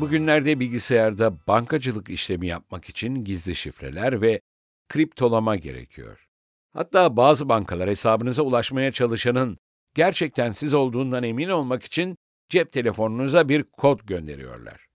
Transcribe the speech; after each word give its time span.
Bugünlerde 0.00 0.60
bilgisayarda 0.60 1.46
bankacılık 1.46 2.10
işlemi 2.10 2.46
yapmak 2.46 2.88
için 2.88 3.24
gizli 3.24 3.56
şifreler 3.56 4.20
ve 4.22 4.40
kriptolama 4.88 5.56
gerekiyor. 5.56 6.26
Hatta 6.72 7.16
bazı 7.16 7.48
bankalar 7.48 7.90
hesabınıza 7.90 8.42
ulaşmaya 8.42 8.92
çalışanın 8.92 9.58
gerçekten 9.94 10.52
siz 10.52 10.74
olduğundan 10.74 11.22
emin 11.22 11.48
olmak 11.48 11.84
için 11.84 12.16
cep 12.48 12.72
telefonunuza 12.72 13.48
bir 13.48 13.62
kod 13.62 14.00
gönderiyorlar. 14.06 14.86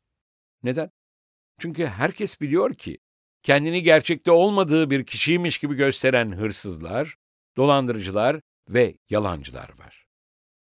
Neden? 0.63 0.89
Çünkü 1.59 1.85
herkes 1.85 2.41
biliyor 2.41 2.73
ki 2.73 2.97
kendini 3.43 3.83
gerçekte 3.83 4.31
olmadığı 4.31 4.89
bir 4.89 5.05
kişiymiş 5.05 5.57
gibi 5.57 5.75
gösteren 5.75 6.31
hırsızlar, 6.31 7.15
dolandırıcılar 7.57 8.41
ve 8.69 8.97
yalancılar 9.09 9.69
var. 9.79 10.05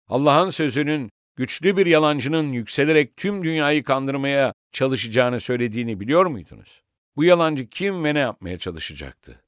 Allah'ın 0.08 0.50
sözünün 0.50 1.10
güçlü 1.36 1.76
bir 1.76 1.86
yalancının 1.86 2.52
yükselerek 2.52 3.16
tüm 3.16 3.44
dünyayı 3.44 3.84
kandırmaya 3.84 4.52
çalışacağını 4.72 5.40
söylediğini 5.40 6.00
biliyor 6.00 6.26
muydunuz? 6.26 6.82
Bu 7.16 7.24
yalancı 7.24 7.68
kim 7.68 8.04
ve 8.04 8.14
ne 8.14 8.18
yapmaya 8.18 8.58
çalışacaktı? 8.58 9.42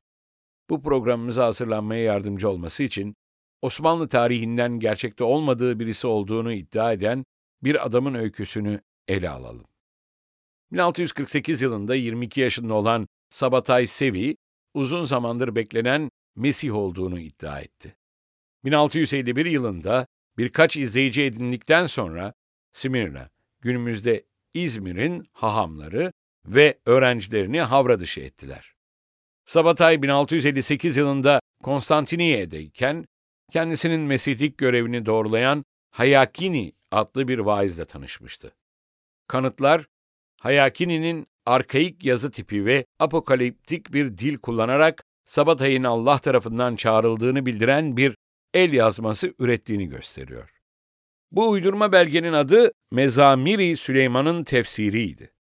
Bu 0.71 0.83
programımıza 0.83 1.47
hazırlanmaya 1.47 2.03
yardımcı 2.03 2.49
olması 2.49 2.83
için 2.83 3.15
Osmanlı 3.63 4.09
tarihinden 4.09 4.81
gerçekte 4.81 5.25
olmadığı 5.25 5.79
birisi 5.79 6.07
olduğunu 6.07 6.53
iddia 6.53 6.93
eden 6.93 7.25
bir 7.63 7.87
adamın 7.87 8.15
öyküsünü 8.15 8.81
ele 9.09 9.31
alalım. 9.31 9.65
1648 10.73 11.63
yılında 11.63 11.95
22 11.95 12.41
yaşında 12.41 12.75
olan 12.75 13.09
Sabatay 13.31 13.87
Sevi, 13.87 14.37
uzun 14.75 15.05
zamandır 15.05 15.57
beklenen 15.57 16.11
Mesih 16.37 16.75
olduğunu 16.75 17.21
iddia 17.21 17.61
etti. 17.61 17.97
1651 18.65 19.47
yılında 19.47 20.07
birkaç 20.39 20.77
izleyici 20.77 21.23
edindikten 21.23 21.87
sonra 21.87 22.33
Simirna, 22.73 23.29
günümüzde 23.61 24.25
İzmir'in 24.55 25.25
hahamları 25.33 26.13
ve 26.47 26.79
öğrencilerini 26.87 27.61
havra 27.61 28.01
dışı 28.01 28.21
ettiler. 28.21 28.75
Sabatay 29.47 30.03
1658 30.03 30.97
yılında 30.97 31.41
Konstantiniye'deyken 31.63 33.07
kendisinin 33.53 34.01
mesihlik 34.01 34.59
görevini 34.59 35.07
doğrulayan 35.07 35.65
Hayakini 35.91 36.73
adlı 36.91 37.29
bir 37.29 37.39
vaizle 37.39 37.85
tanışmıştı. 37.85 38.53
Kanıtlar, 39.29 39.87
Hayakini'nin 40.41 41.27
arkaik 41.47 42.05
yazı 42.05 42.31
tipi 42.31 42.65
ve 42.65 42.85
apokaliptik 42.99 43.93
bir 43.93 44.19
dil 44.19 44.39
kullanarak 44.39 45.05
Sabatay'ın 45.27 45.85
Allah 45.85 46.19
tarafından 46.19 46.77
çağrıldığını 46.77 47.47
bildiren 47.47 47.97
bir 47.97 48.15
el 48.55 48.73
yazması 48.73 49.35
ürettiğini 49.39 49.89
gösteriyor. 49.89 50.55
Bu 51.31 51.51
uydurma 51.51 51.93
belgenin 51.93 52.33
adı 52.33 52.73
Mezamiri 52.93 53.77
Süleyman'ın 53.77 54.45
tefsiriydi. 54.45 55.33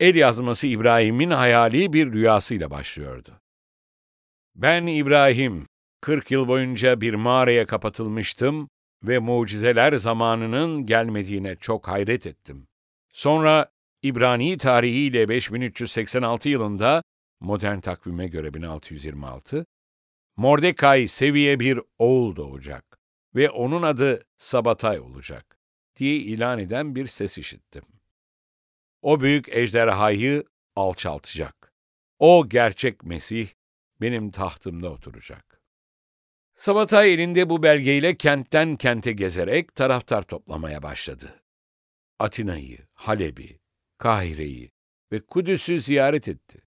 El 0.00 0.14
yazması 0.14 0.66
İbrahim'in 0.66 1.30
hayali 1.30 1.92
bir 1.92 2.12
rüyasıyla 2.12 2.70
başlıyordu. 2.70 3.40
Ben 4.54 4.86
İbrahim, 4.86 5.66
40 6.00 6.30
yıl 6.30 6.48
boyunca 6.48 7.00
bir 7.00 7.14
mağaraya 7.14 7.66
kapatılmıştım 7.66 8.68
ve 9.02 9.18
mucizeler 9.18 9.92
zamanının 9.92 10.86
gelmediğine 10.86 11.56
çok 11.56 11.88
hayret 11.88 12.26
ettim. 12.26 12.66
Sonra 13.12 13.70
İbrani 14.02 14.56
tarihiyle 14.56 15.28
5386 15.28 16.48
yılında, 16.48 17.02
modern 17.40 17.78
takvime 17.78 18.28
göre 18.28 18.54
1626, 18.54 19.66
Mordekai 20.36 21.08
seviye 21.08 21.60
bir 21.60 21.80
oğul 21.98 22.36
doğacak 22.36 22.98
ve 23.34 23.50
onun 23.50 23.82
adı 23.82 24.22
Sabatay 24.38 25.00
olacak 25.00 25.58
diye 25.96 26.16
ilan 26.16 26.58
eden 26.58 26.94
bir 26.94 27.06
ses 27.06 27.38
işittim. 27.38 27.82
O 29.02 29.20
büyük 29.20 29.48
ejderhayı 29.48 30.44
alçaltacak. 30.76 31.72
O 32.18 32.48
gerçek 32.48 33.04
Mesih 33.04 33.48
benim 34.00 34.30
tahtımda 34.30 34.90
oturacak. 34.90 35.60
Sabatay 36.54 37.14
elinde 37.14 37.50
bu 37.50 37.62
belgeyle 37.62 38.16
kentten 38.16 38.76
kente 38.76 39.12
gezerek 39.12 39.74
taraftar 39.74 40.22
toplamaya 40.22 40.82
başladı. 40.82 41.42
Atina'yı, 42.18 42.78
Halep'i, 42.94 43.60
Kahire'yi 43.98 44.70
ve 45.12 45.20
Kudüs'ü 45.20 45.80
ziyaret 45.80 46.28
etti. 46.28 46.62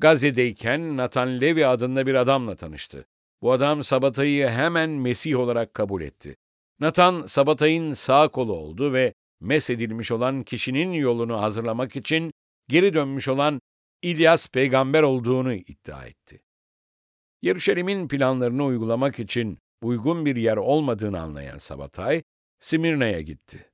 Gazze'deyken 0.00 0.96
Nathan 0.96 1.40
Levi 1.40 1.66
adında 1.66 2.06
bir 2.06 2.14
adamla 2.14 2.56
tanıştı. 2.56 3.06
Bu 3.42 3.52
adam 3.52 3.84
Sabatay'ı 3.84 4.48
hemen 4.48 4.90
Mesih 4.90 5.38
olarak 5.38 5.74
kabul 5.74 6.02
etti. 6.02 6.36
Nathan, 6.80 7.26
Sabatay'ın 7.26 7.94
sağ 7.94 8.28
kolu 8.28 8.52
oldu 8.52 8.92
ve 8.92 9.14
mesedilmiş 9.40 10.12
olan 10.12 10.42
kişinin 10.42 10.92
yolunu 10.92 11.42
hazırlamak 11.42 11.96
için 11.96 12.32
geri 12.68 12.94
dönmüş 12.94 13.28
olan 13.28 13.60
İlyas 14.02 14.48
peygamber 14.48 15.02
olduğunu 15.02 15.54
iddia 15.54 16.06
etti. 16.06 16.42
Yeruşalim'in 17.42 18.08
planlarını 18.08 18.64
uygulamak 18.64 19.18
için 19.18 19.58
uygun 19.82 20.26
bir 20.26 20.36
yer 20.36 20.56
olmadığını 20.56 21.20
anlayan 21.20 21.58
Sabatay, 21.58 22.22
Simirna'ya 22.60 23.20
gitti. 23.20 23.70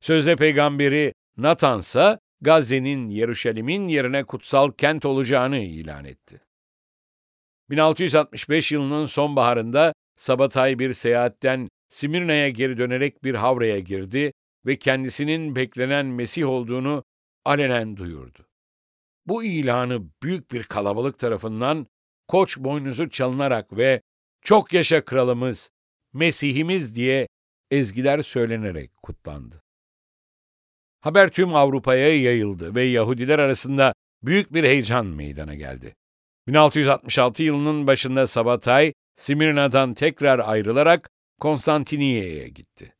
Sözde 0.00 0.36
peygamberi 0.36 1.14
Natansa 1.36 2.18
Gazze'nin 2.40 3.08
Yeruşalim'in 3.08 3.88
yerine 3.88 4.24
kutsal 4.24 4.72
kent 4.72 5.04
olacağını 5.04 5.58
ilan 5.58 6.04
etti. 6.04 6.40
1665 7.70 8.72
yılının 8.72 9.06
sonbaharında 9.06 9.92
Sabatay 10.16 10.78
bir 10.78 10.92
seyahatten 10.92 11.68
Simirna'ya 11.88 12.48
geri 12.48 12.78
dönerek 12.78 13.24
bir 13.24 13.34
havraya 13.34 13.78
girdi 13.78 14.32
ve 14.66 14.78
kendisinin 14.78 15.56
beklenen 15.56 16.06
Mesih 16.06 16.48
olduğunu 16.48 17.04
alenen 17.44 17.96
duyurdu. 17.96 18.46
Bu 19.26 19.44
ilanı 19.44 20.02
büyük 20.22 20.50
bir 20.52 20.62
kalabalık 20.62 21.18
tarafından 21.18 21.86
koç 22.28 22.58
boynuzu 22.58 23.10
çalınarak 23.10 23.76
ve 23.76 24.00
çok 24.42 24.72
yaşa 24.72 25.04
kralımız, 25.04 25.70
Mesihimiz 26.12 26.96
diye 26.96 27.28
ezgiler 27.70 28.22
söylenerek 28.22 28.96
kutlandı. 29.02 29.62
Haber 31.00 31.28
tüm 31.28 31.54
Avrupa'ya 31.54 32.22
yayıldı 32.22 32.74
ve 32.74 32.82
Yahudiler 32.82 33.38
arasında 33.38 33.94
büyük 34.22 34.54
bir 34.54 34.64
heyecan 34.64 35.06
meydana 35.06 35.54
geldi. 35.54 35.94
1666 36.48 37.42
yılının 37.42 37.86
başında 37.86 38.26
Sabatay, 38.26 38.92
Simirna'dan 39.16 39.94
tekrar 39.94 40.38
ayrılarak 40.38 41.10
Konstantiniye'ye 41.40 42.48
gitti. 42.48 42.94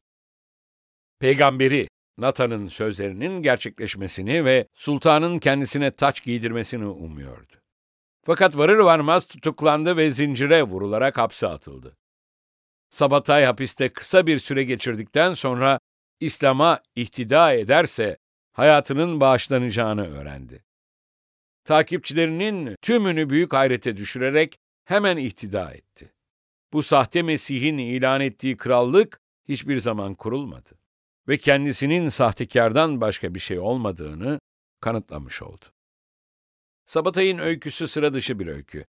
Peygamberi 1.19 1.89
Nathan'ın 2.19 2.69
sözlerinin 2.69 3.43
gerçekleşmesini 3.43 4.45
ve 4.45 4.67
sultanın 4.75 5.39
kendisine 5.39 5.91
taç 5.91 6.23
giydirmesini 6.23 6.87
umuyordu. 6.87 7.53
Fakat 8.23 8.57
varır 8.57 8.79
varmaz 8.79 9.27
tutuklandı 9.27 9.97
ve 9.97 10.11
zincire 10.11 10.63
vurularak 10.63 11.19
hapse 11.19 11.47
atıldı. 11.47 11.97
Sabatay 12.91 13.45
hapiste 13.45 13.89
kısa 13.89 14.27
bir 14.27 14.39
süre 14.39 14.65
geçirdikten 14.65 15.35
sonra 15.35 15.81
İslam'a 16.21 16.83
ihtida 16.97 17.53
ederse 17.53 18.19
hayatının 18.53 19.21
bağışlanacağını 19.21 20.19
öğrendi. 20.19 20.65
Takipçilerinin 21.65 22.77
tümünü 22.83 23.31
büyük 23.31 23.53
hayrete 23.53 23.97
düşürerek 23.97 24.59
hemen 24.85 25.17
ihtida 25.17 25.73
etti. 25.73 26.13
Bu 26.73 26.83
sahte 26.83 27.23
Mesih'in 27.23 27.79
ilan 27.79 28.21
ettiği 28.21 28.57
krallık 28.57 29.21
hiçbir 29.49 29.81
zaman 29.81 30.15
kurulmadı 30.15 30.79
ve 31.29 31.39
kendisinin 31.39 32.09
sahtekardan 32.09 33.01
başka 33.01 33.35
bir 33.35 33.41
şey 33.41 33.59
olmadığını 33.59 34.41
kanıtlamış 34.81 35.43
oldu. 35.43 35.65
Sabatay'ın 36.87 37.39
öyküsü 37.39 37.89
sıra 37.89 38.13
dışı 38.13 38.39
bir 38.39 38.47
öykü. 38.47 38.85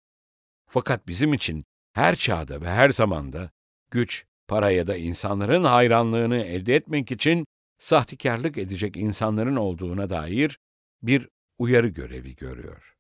Fakat 0.66 1.08
bizim 1.08 1.34
için 1.34 1.64
her 1.92 2.16
çağda 2.16 2.60
ve 2.60 2.68
her 2.68 2.90
zamanda 2.90 3.50
güç, 3.90 4.24
para 4.48 4.70
ya 4.70 4.86
da 4.86 4.96
insanların 4.96 5.64
hayranlığını 5.64 6.36
elde 6.36 6.74
etmek 6.74 7.12
için 7.12 7.46
sahtekarlık 7.78 8.58
edecek 8.58 8.96
insanların 8.96 9.56
olduğuna 9.56 10.10
dair 10.10 10.58
bir 11.02 11.28
uyarı 11.58 11.88
görevi 11.88 12.36
görüyor. 12.36 12.94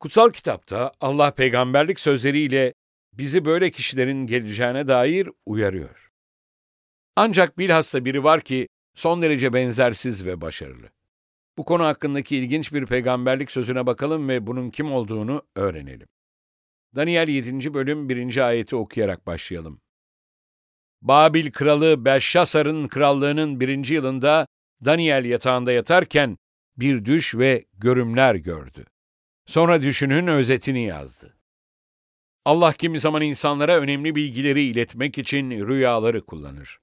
Kutsal 0.00 0.30
kitapta 0.30 0.92
Allah 1.00 1.30
peygamberlik 1.30 2.00
sözleriyle 2.00 2.74
bizi 3.12 3.44
böyle 3.44 3.70
kişilerin 3.70 4.26
geleceğine 4.26 4.88
dair 4.88 5.28
uyarıyor. 5.46 6.10
Ancak 7.16 7.58
bilhassa 7.58 8.04
biri 8.04 8.24
var 8.24 8.40
ki 8.40 8.68
son 8.94 9.22
derece 9.22 9.52
benzersiz 9.52 10.26
ve 10.26 10.40
başarılı. 10.40 10.90
Bu 11.58 11.64
konu 11.64 11.84
hakkındaki 11.84 12.36
ilginç 12.36 12.72
bir 12.72 12.86
peygamberlik 12.86 13.50
sözüne 13.50 13.86
bakalım 13.86 14.28
ve 14.28 14.46
bunun 14.46 14.70
kim 14.70 14.92
olduğunu 14.92 15.42
öğrenelim. 15.56 16.08
Daniel 16.96 17.28
7. 17.28 17.74
bölüm 17.74 18.08
1. 18.08 18.46
ayeti 18.46 18.76
okuyarak 18.76 19.26
başlayalım. 19.26 19.80
Babil 21.02 21.50
kralı 21.50 22.04
Belşasar'ın 22.04 22.88
krallığının 22.88 23.60
birinci 23.60 23.94
yılında 23.94 24.46
Daniel 24.84 25.24
yatağında 25.24 25.72
yatarken 25.72 26.38
bir 26.76 27.04
düş 27.04 27.34
ve 27.34 27.64
görümler 27.72 28.34
gördü. 28.34 28.86
Sonra 29.46 29.82
düşünün 29.82 30.26
özetini 30.26 30.84
yazdı. 30.84 31.38
Allah 32.44 32.72
kimi 32.72 33.00
zaman 33.00 33.22
insanlara 33.22 33.76
önemli 33.76 34.14
bilgileri 34.14 34.62
iletmek 34.62 35.18
için 35.18 35.50
rüyaları 35.50 36.26
kullanır. 36.26 36.78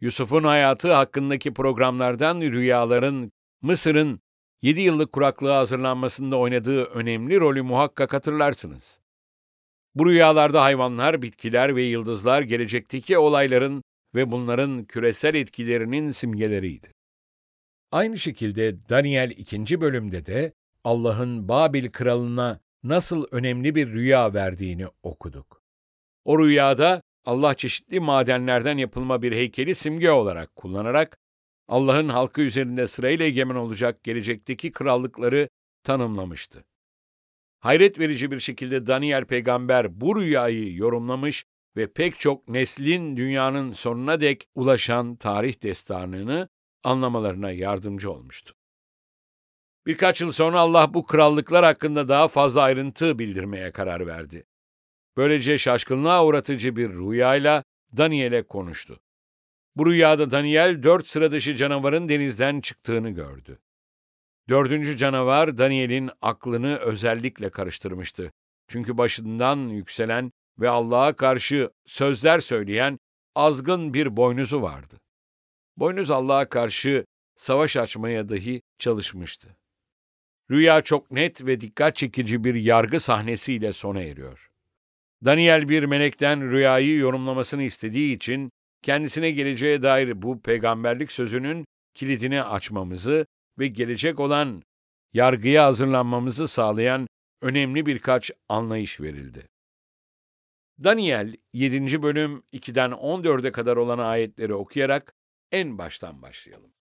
Yusuf'un 0.00 0.44
hayatı 0.44 0.92
hakkındaki 0.92 1.54
programlardan 1.54 2.40
rüyaların 2.40 3.32
Mısır'ın 3.62 4.20
7 4.62 4.80
yıllık 4.80 5.12
kuraklığa 5.12 5.58
hazırlanmasında 5.58 6.36
oynadığı 6.38 6.84
önemli 6.84 7.40
rolü 7.40 7.62
muhakkak 7.62 8.12
hatırlarsınız. 8.12 9.00
Bu 9.98 10.06
rüyalarda 10.06 10.62
hayvanlar, 10.62 11.22
bitkiler 11.22 11.76
ve 11.76 11.82
yıldızlar 11.82 12.42
gelecekteki 12.42 13.18
olayların 13.18 13.82
ve 14.14 14.32
bunların 14.32 14.84
küresel 14.84 15.34
etkilerinin 15.34 16.10
simgeleriydi. 16.10 16.92
Aynı 17.92 18.18
şekilde 18.18 18.88
Daniel 18.88 19.30
2. 19.30 19.80
bölümde 19.80 20.26
de 20.26 20.52
Allah'ın 20.84 21.48
Babil 21.48 21.90
kralına 21.90 22.60
nasıl 22.82 23.26
önemli 23.30 23.74
bir 23.74 23.92
rüya 23.92 24.34
verdiğini 24.34 24.86
okuduk. 25.02 25.62
O 26.24 26.38
rüyada 26.38 27.02
Allah 27.24 27.54
çeşitli 27.54 28.00
madenlerden 28.00 28.78
yapılma 28.78 29.22
bir 29.22 29.32
heykeli 29.32 29.74
simge 29.74 30.10
olarak 30.10 30.56
kullanarak 30.56 31.18
Allah'ın 31.68 32.08
halkı 32.08 32.40
üzerinde 32.40 32.86
sırayla 32.86 33.24
egemen 33.24 33.54
olacak 33.54 34.04
gelecekteki 34.04 34.72
krallıkları 34.72 35.48
tanımlamıştı. 35.82 36.64
Hayret 37.60 37.98
verici 37.98 38.30
bir 38.30 38.40
şekilde 38.40 38.86
Daniel 38.86 39.24
peygamber 39.24 40.00
bu 40.00 40.20
rüyayı 40.20 40.76
yorumlamış 40.76 41.44
ve 41.76 41.92
pek 41.92 42.18
çok 42.18 42.48
neslin 42.48 43.16
dünyanın 43.16 43.72
sonuna 43.72 44.20
dek 44.20 44.48
ulaşan 44.54 45.16
tarih 45.16 45.62
destanını 45.62 46.48
anlamalarına 46.84 47.50
yardımcı 47.50 48.10
olmuştu. 48.10 48.54
Birkaç 49.86 50.20
yıl 50.20 50.32
sonra 50.32 50.60
Allah 50.60 50.94
bu 50.94 51.06
krallıklar 51.06 51.64
hakkında 51.64 52.08
daha 52.08 52.28
fazla 52.28 52.62
ayrıntı 52.62 53.18
bildirmeye 53.18 53.72
karar 53.72 54.06
verdi. 54.06 54.46
Böylece 55.16 55.58
şaşkınlığa 55.58 56.24
uğratıcı 56.24 56.76
bir 56.76 56.90
rüyayla 56.90 57.64
Daniel'e 57.96 58.42
konuştu. 58.42 59.00
Bu 59.76 59.86
rüyada 59.86 60.30
Daniel 60.30 60.82
dört 60.82 61.08
sıra 61.08 61.32
dışı 61.32 61.56
canavarın 61.56 62.08
denizden 62.08 62.60
çıktığını 62.60 63.10
gördü. 63.10 63.58
Dördüncü 64.48 64.96
canavar 64.96 65.58
Daniel'in 65.58 66.10
aklını 66.22 66.76
özellikle 66.76 67.50
karıştırmıştı. 67.50 68.32
Çünkü 68.68 68.98
başından 68.98 69.56
yükselen 69.56 70.32
ve 70.58 70.68
Allah'a 70.68 71.12
karşı 71.12 71.70
sözler 71.86 72.40
söyleyen 72.40 72.98
azgın 73.34 73.94
bir 73.94 74.16
boynuzu 74.16 74.62
vardı. 74.62 74.96
Boynuz 75.76 76.10
Allah'a 76.10 76.48
karşı 76.48 77.04
savaş 77.36 77.76
açmaya 77.76 78.28
dahi 78.28 78.62
çalışmıştı. 78.78 79.56
Rüya 80.50 80.82
çok 80.82 81.10
net 81.10 81.46
ve 81.46 81.60
dikkat 81.60 81.96
çekici 81.96 82.44
bir 82.44 82.54
yargı 82.54 83.00
sahnesiyle 83.00 83.72
sona 83.72 84.02
eriyor. 84.02 84.48
Daniel 85.24 85.68
bir 85.68 85.84
melekten 85.84 86.50
rüyayı 86.50 86.98
yorumlamasını 86.98 87.62
istediği 87.62 88.16
için 88.16 88.50
kendisine 88.82 89.30
geleceğe 89.30 89.82
dair 89.82 90.22
bu 90.22 90.42
peygamberlik 90.42 91.12
sözünün 91.12 91.64
kilidini 91.94 92.42
açmamızı 92.42 93.26
ve 93.58 93.66
gelecek 93.66 94.20
olan 94.20 94.62
yargıya 95.12 95.64
hazırlanmamızı 95.64 96.48
sağlayan 96.48 97.06
önemli 97.42 97.86
birkaç 97.86 98.30
anlayış 98.48 99.00
verildi. 99.00 99.48
Daniel 100.84 101.36
7. 101.52 102.02
bölüm 102.02 102.42
2'den 102.52 102.90
14'e 102.90 103.52
kadar 103.52 103.76
olan 103.76 103.98
ayetleri 103.98 104.54
okuyarak 104.54 105.14
en 105.52 105.78
baştan 105.78 106.22
başlayalım. 106.22 106.72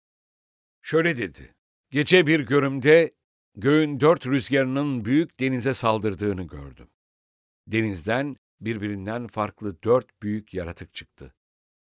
Şöyle 0.82 1.18
dedi. 1.18 1.56
Gece 1.92 2.28
bir 2.28 2.40
görümde 2.40 3.16
göğün 3.56 4.00
dört 4.00 4.28
rüzgarının 4.28 5.06
büyük 5.06 5.40
denize 5.40 5.74
saldırdığını 5.74 6.44
gördüm. 6.44 6.88
Denizden 7.68 8.36
birbirinden 8.62 9.28
farklı 9.28 9.84
dört 9.84 10.22
büyük 10.22 10.54
yaratık 10.54 10.94
çıktı. 10.94 11.34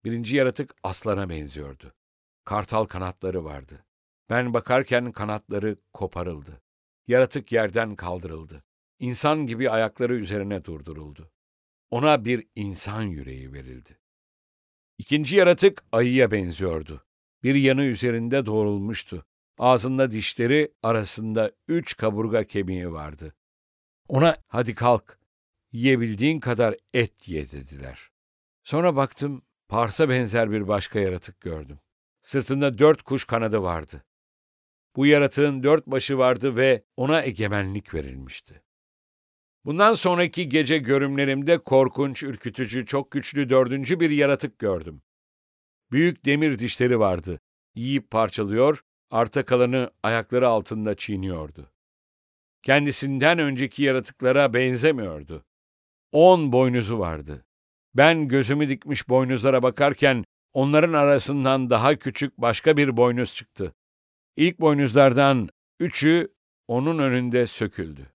Birinci 0.04 0.36
yaratık 0.36 0.76
aslana 0.84 1.30
benziyordu. 1.30 1.94
Kartal 2.46 2.86
kanatları 2.86 3.44
vardı. 3.44 3.86
Ben 4.32 4.54
bakarken 4.54 5.12
kanatları 5.12 5.78
koparıldı. 5.94 6.62
Yaratık 7.08 7.52
yerden 7.52 7.96
kaldırıldı. 7.96 8.64
İnsan 9.00 9.48
gibi 9.48 9.70
ayakları 9.70 10.16
üzerine 10.16 10.66
durduruldu. 10.66 11.32
Ona 11.90 12.26
bir 12.26 12.48
insan 12.56 13.02
yüreği 13.02 13.54
verildi. 13.54 14.00
İkinci 14.98 15.36
yaratık 15.36 15.84
ayıya 15.92 16.32
benziyordu. 16.32 17.06
Bir 17.44 17.56
yanı 17.56 17.84
üzerinde 17.84 18.46
doğrulmuştu. 18.46 19.26
Ağzında 19.58 20.12
dişleri 20.12 20.74
arasında 20.84 21.52
üç 21.68 21.98
kaburga 21.98 22.44
kemiği 22.44 22.92
vardı. 22.92 23.36
Ona 24.08 24.36
hadi 24.48 24.76
kalk, 24.76 25.20
yiyebildiğin 25.72 26.40
kadar 26.40 26.76
et 26.94 27.28
ye 27.28 27.52
dediler. 27.52 28.12
Sonra 28.64 28.96
baktım, 28.96 29.42
Pars'a 29.68 30.10
benzer 30.10 30.52
bir 30.52 30.68
başka 30.68 31.00
yaratık 31.00 31.42
gördüm. 31.42 31.80
Sırtında 32.22 32.78
dört 32.78 33.02
kuş 33.02 33.26
kanadı 33.26 33.62
vardı. 33.62 34.04
Bu 34.96 35.06
yaratığın 35.06 35.64
dört 35.64 35.88
başı 35.88 36.18
vardı 36.18 36.56
ve 36.56 36.84
ona 36.98 37.24
egemenlik 37.24 37.94
verilmişti. 37.94 38.64
Bundan 39.66 39.94
sonraki 39.94 40.50
gece 40.50 40.78
görümlerimde 40.78 41.58
korkunç, 41.58 42.24
ürkütücü, 42.24 42.86
çok 42.86 43.12
güçlü 43.12 43.50
dördüncü 43.50 44.00
bir 44.00 44.10
yaratık 44.10 44.60
gördüm. 44.60 45.02
Büyük 45.92 46.26
demir 46.26 46.60
dişleri 46.60 47.00
vardı. 47.00 47.40
Yiyip 47.76 48.12
parçalıyor, 48.12 48.84
arta 49.10 49.46
kalanı 49.46 49.92
ayakları 50.04 50.48
altında 50.48 50.96
çiğniyordu. 50.96 51.72
Kendisinden 52.64 53.40
önceki 53.40 53.84
yaratıklara 53.84 54.54
benzemiyordu. 54.54 55.46
On 56.12 56.52
boynuzu 56.52 57.00
vardı. 57.00 57.46
Ben 57.94 58.28
gözümü 58.28 58.70
dikmiş 58.70 59.10
boynuzlara 59.10 59.64
bakarken 59.64 60.26
onların 60.54 60.94
arasından 60.94 61.70
daha 61.70 61.96
küçük 61.96 62.38
başka 62.38 62.78
bir 62.78 62.98
boynuz 62.98 63.36
çıktı. 63.36 63.74
İlk 64.36 64.60
boynuzlardan 64.60 65.50
üçü 65.80 66.34
onun 66.68 67.00
önünde 67.00 67.48
söküldü. 67.48 68.14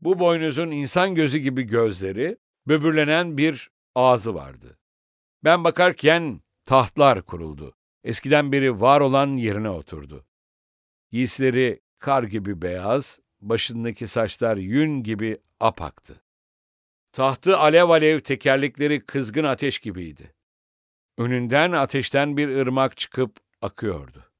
Bu 0.00 0.18
boynuzun 0.18 0.70
insan 0.70 1.14
gözü 1.14 1.38
gibi 1.38 1.62
gözleri, 1.62 2.36
böbürlenen 2.66 3.38
bir 3.38 3.70
ağzı 3.94 4.34
vardı. 4.34 4.78
Ben 5.44 5.64
bakarken 5.64 6.40
tahtlar 6.64 7.22
kuruldu. 7.22 7.74
Eskiden 8.04 8.52
beri 8.52 8.80
var 8.80 9.00
olan 9.00 9.36
yerine 9.36 9.70
oturdu. 9.70 10.26
Giysileri 11.10 11.80
kar 11.98 12.22
gibi 12.22 12.62
beyaz, 12.62 13.20
başındaki 13.40 14.06
saçlar 14.06 14.56
yün 14.56 15.02
gibi 15.02 15.38
apaktı. 15.60 16.22
Tahtı 17.12 17.58
alev 17.58 17.88
alev 17.88 18.20
tekerlekleri 18.20 19.06
kızgın 19.06 19.44
ateş 19.44 19.78
gibiydi. 19.78 20.34
Önünden 21.18 21.72
ateşten 21.72 22.36
bir 22.36 22.48
ırmak 22.48 22.96
çıkıp 22.96 23.36
akıyordu. 23.62 24.31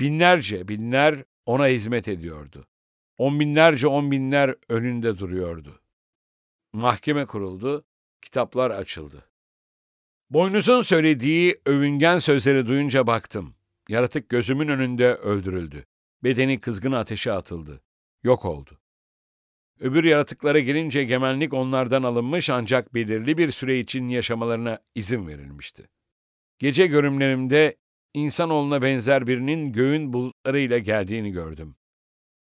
Binlerce 0.00 0.68
binler 0.68 1.24
ona 1.46 1.66
hizmet 1.66 2.08
ediyordu. 2.08 2.66
On 3.18 3.40
binlerce 3.40 3.86
on 3.86 4.10
binler 4.10 4.54
önünde 4.68 5.18
duruyordu. 5.18 5.80
Mahkeme 6.72 7.26
kuruldu, 7.26 7.84
kitaplar 8.22 8.70
açıldı. 8.70 9.28
Boynuz'un 10.30 10.82
söylediği 10.82 11.60
övüngen 11.66 12.18
sözleri 12.18 12.66
duyunca 12.66 13.06
baktım. 13.06 13.54
Yaratık 13.88 14.28
gözümün 14.28 14.68
önünde 14.68 15.14
öldürüldü. 15.14 15.84
Bedeni 16.24 16.60
kızgın 16.60 16.92
ateşe 16.92 17.32
atıldı. 17.32 17.82
Yok 18.22 18.44
oldu. 18.44 18.80
Öbür 19.80 20.04
yaratıklara 20.04 20.58
gelince 20.58 21.00
egemenlik 21.00 21.54
onlardan 21.54 22.02
alınmış 22.02 22.50
ancak 22.50 22.94
belirli 22.94 23.38
bir 23.38 23.50
süre 23.50 23.78
için 23.78 24.08
yaşamalarına 24.08 24.78
izin 24.94 25.28
verilmişti. 25.28 25.88
Gece 26.58 26.86
görümlerimde 26.86 27.76
insanoğluna 28.14 28.82
benzer 28.82 29.26
birinin 29.26 29.72
göğün 29.72 30.12
bulutlarıyla 30.12 30.78
geldiğini 30.78 31.32
gördüm. 31.32 31.76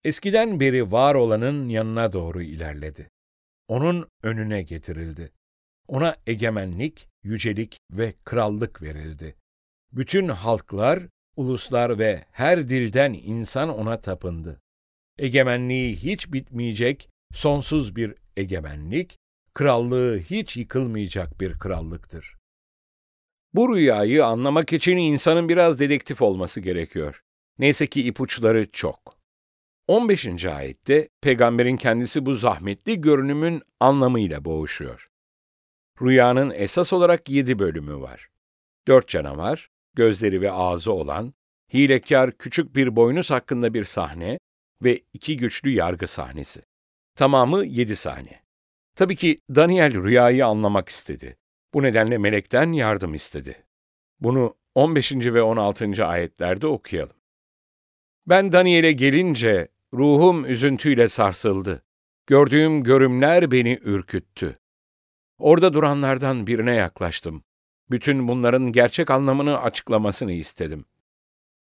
Eskiden 0.03 0.60
beri 0.60 0.91
var 0.91 1.15
olanın 1.15 1.70
yanına 1.70 2.13
doğru 2.13 2.41
ilerledi. 2.41 3.10
Onun 3.68 4.08
önüne 4.24 4.62
getirildi. 4.62 5.32
Ona 5.88 6.15
egemenlik, 6.27 7.08
yücelik 7.24 7.77
ve 7.91 8.13
krallık 8.25 8.82
verildi. 8.82 9.36
Bütün 9.91 10.27
halklar, 10.27 11.03
uluslar 11.36 12.00
ve 12.00 12.25
her 12.32 12.70
dilden 12.70 13.13
insan 13.13 13.70
ona 13.70 14.00
tapındı. 14.00 14.62
Egemenliği 15.18 15.96
hiç 15.96 16.34
bitmeyecek, 16.34 17.10
sonsuz 17.34 17.96
bir 17.96 18.15
egemenlik, 18.38 19.18
krallığı 19.53 20.20
hiç 20.20 20.58
yıkılmayacak 20.58 21.41
bir 21.41 21.60
krallıktır. 21.60 22.40
Bu 23.53 23.75
rüyayı 23.75 24.25
anlamak 24.25 24.74
için 24.74 24.98
insanın 24.98 25.50
biraz 25.50 25.79
dedektif 25.79 26.22
olması 26.22 26.62
gerekiyor. 26.62 27.22
Neyse 27.60 27.88
ki 27.88 28.08
ipuçları 28.08 28.72
çok. 28.72 29.22
15. 29.88 30.46
ayette 30.46 31.10
peygamberin 31.22 31.77
kendisi 31.77 32.25
bu 32.25 32.36
zahmetli 32.36 33.01
görünümün 33.01 33.62
anlamıyla 33.79 34.46
boğuşuyor. 34.46 35.08
Rüyanın 36.01 36.51
esas 36.55 36.93
olarak 36.93 37.29
yedi 37.29 37.60
bölümü 37.60 37.96
var. 37.96 38.29
Dört 38.88 39.08
canavar, 39.08 39.70
gözleri 39.93 40.41
ve 40.41 40.51
ağzı 40.51 40.91
olan, 40.91 41.34
hilekar 41.74 42.38
küçük 42.38 42.75
bir 42.75 42.96
boynuz 42.96 43.31
hakkında 43.31 43.74
bir 43.74 43.84
sahne 43.84 44.39
ve 44.84 45.01
iki 45.13 45.38
güçlü 45.38 45.70
yargı 45.70 46.08
sahnesi. 46.08 46.63
Tamamı 47.15 47.65
yedi 47.65 47.96
sahne. 47.96 48.41
Tabii 48.96 49.15
ki 49.15 49.39
Daniel 49.55 50.03
rüyayı 50.03 50.46
anlamak 50.46 50.89
istedi. 50.89 51.38
Bu 51.74 51.84
nedenle 51.84 52.18
melekten 52.18 52.72
yardım 52.72 53.13
istedi. 53.13 53.66
Bunu 54.20 54.56
15. 54.75 55.12
ve 55.13 55.42
16. 55.42 56.06
ayetlerde 56.06 56.68
okuyalım. 56.68 57.16
Ben 58.28 58.51
Daniel'e 58.51 58.92
gelince 58.92 59.68
ruhum 59.94 60.46
üzüntüyle 60.46 61.10
sarsıldı. 61.10 61.84
Gördüğüm 62.28 62.84
görümler 62.84 63.51
beni 63.51 63.80
ürküttü. 63.82 64.58
Orada 65.38 65.74
duranlardan 65.74 66.48
birine 66.48 66.75
yaklaştım. 66.75 67.44
Bütün 67.92 68.28
bunların 68.28 68.72
gerçek 68.72 69.12
anlamını 69.12 69.62
açıklamasını 69.62 70.32
istedim. 70.32 70.86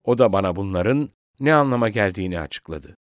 O 0.04 0.18
da 0.18 0.32
bana 0.32 0.56
bunların 0.56 1.10
ne 1.40 1.54
anlama 1.54 1.88
geldiğini 1.88 2.40
açıkladı. 2.40 2.96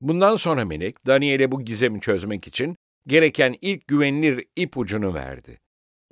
Bundan 0.00 0.36
sonra 0.36 0.64
melek 0.64 1.06
Daniel'e 1.06 1.52
bu 1.52 1.64
gizemi 1.64 2.00
çözmek 2.00 2.46
için 2.48 2.76
gereken 3.06 3.56
ilk 3.60 3.88
güvenilir 3.88 4.46
ipucunu 4.56 5.14
verdi. 5.14 5.61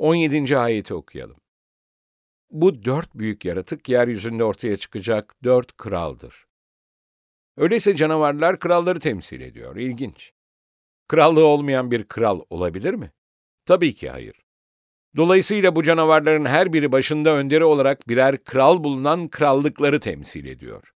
17. 0.00 0.59
ayeti 0.59 0.95
okuyalım. 0.95 1.37
Bu 2.50 2.85
dört 2.85 3.14
büyük 3.14 3.45
yaratık 3.45 3.88
yeryüzünde 3.88 4.45
ortaya 4.45 4.76
çıkacak 4.76 5.35
dört 5.45 5.76
kraldır. 5.76 6.47
Öyleyse 7.57 7.97
canavarlar 7.97 8.59
kralları 8.59 9.00
temsil 9.00 9.40
ediyor. 9.40 9.76
İlginç. 9.76 10.33
Krallığı 11.09 11.45
olmayan 11.45 11.90
bir 11.90 12.04
kral 12.04 12.40
olabilir 12.50 12.95
mi? 12.95 13.12
Tabii 13.64 13.95
ki 13.95 14.11
hayır. 14.11 14.37
Dolayısıyla 15.16 15.76
bu 15.76 15.83
canavarların 15.83 16.45
her 16.45 16.73
biri 16.73 16.92
başında 16.92 17.37
önderi 17.37 17.64
olarak 17.64 18.09
birer 18.09 18.45
kral 18.45 18.85
bulunan 18.85 19.28
krallıkları 19.28 20.00
temsil 20.00 20.47
ediyor. 20.47 20.92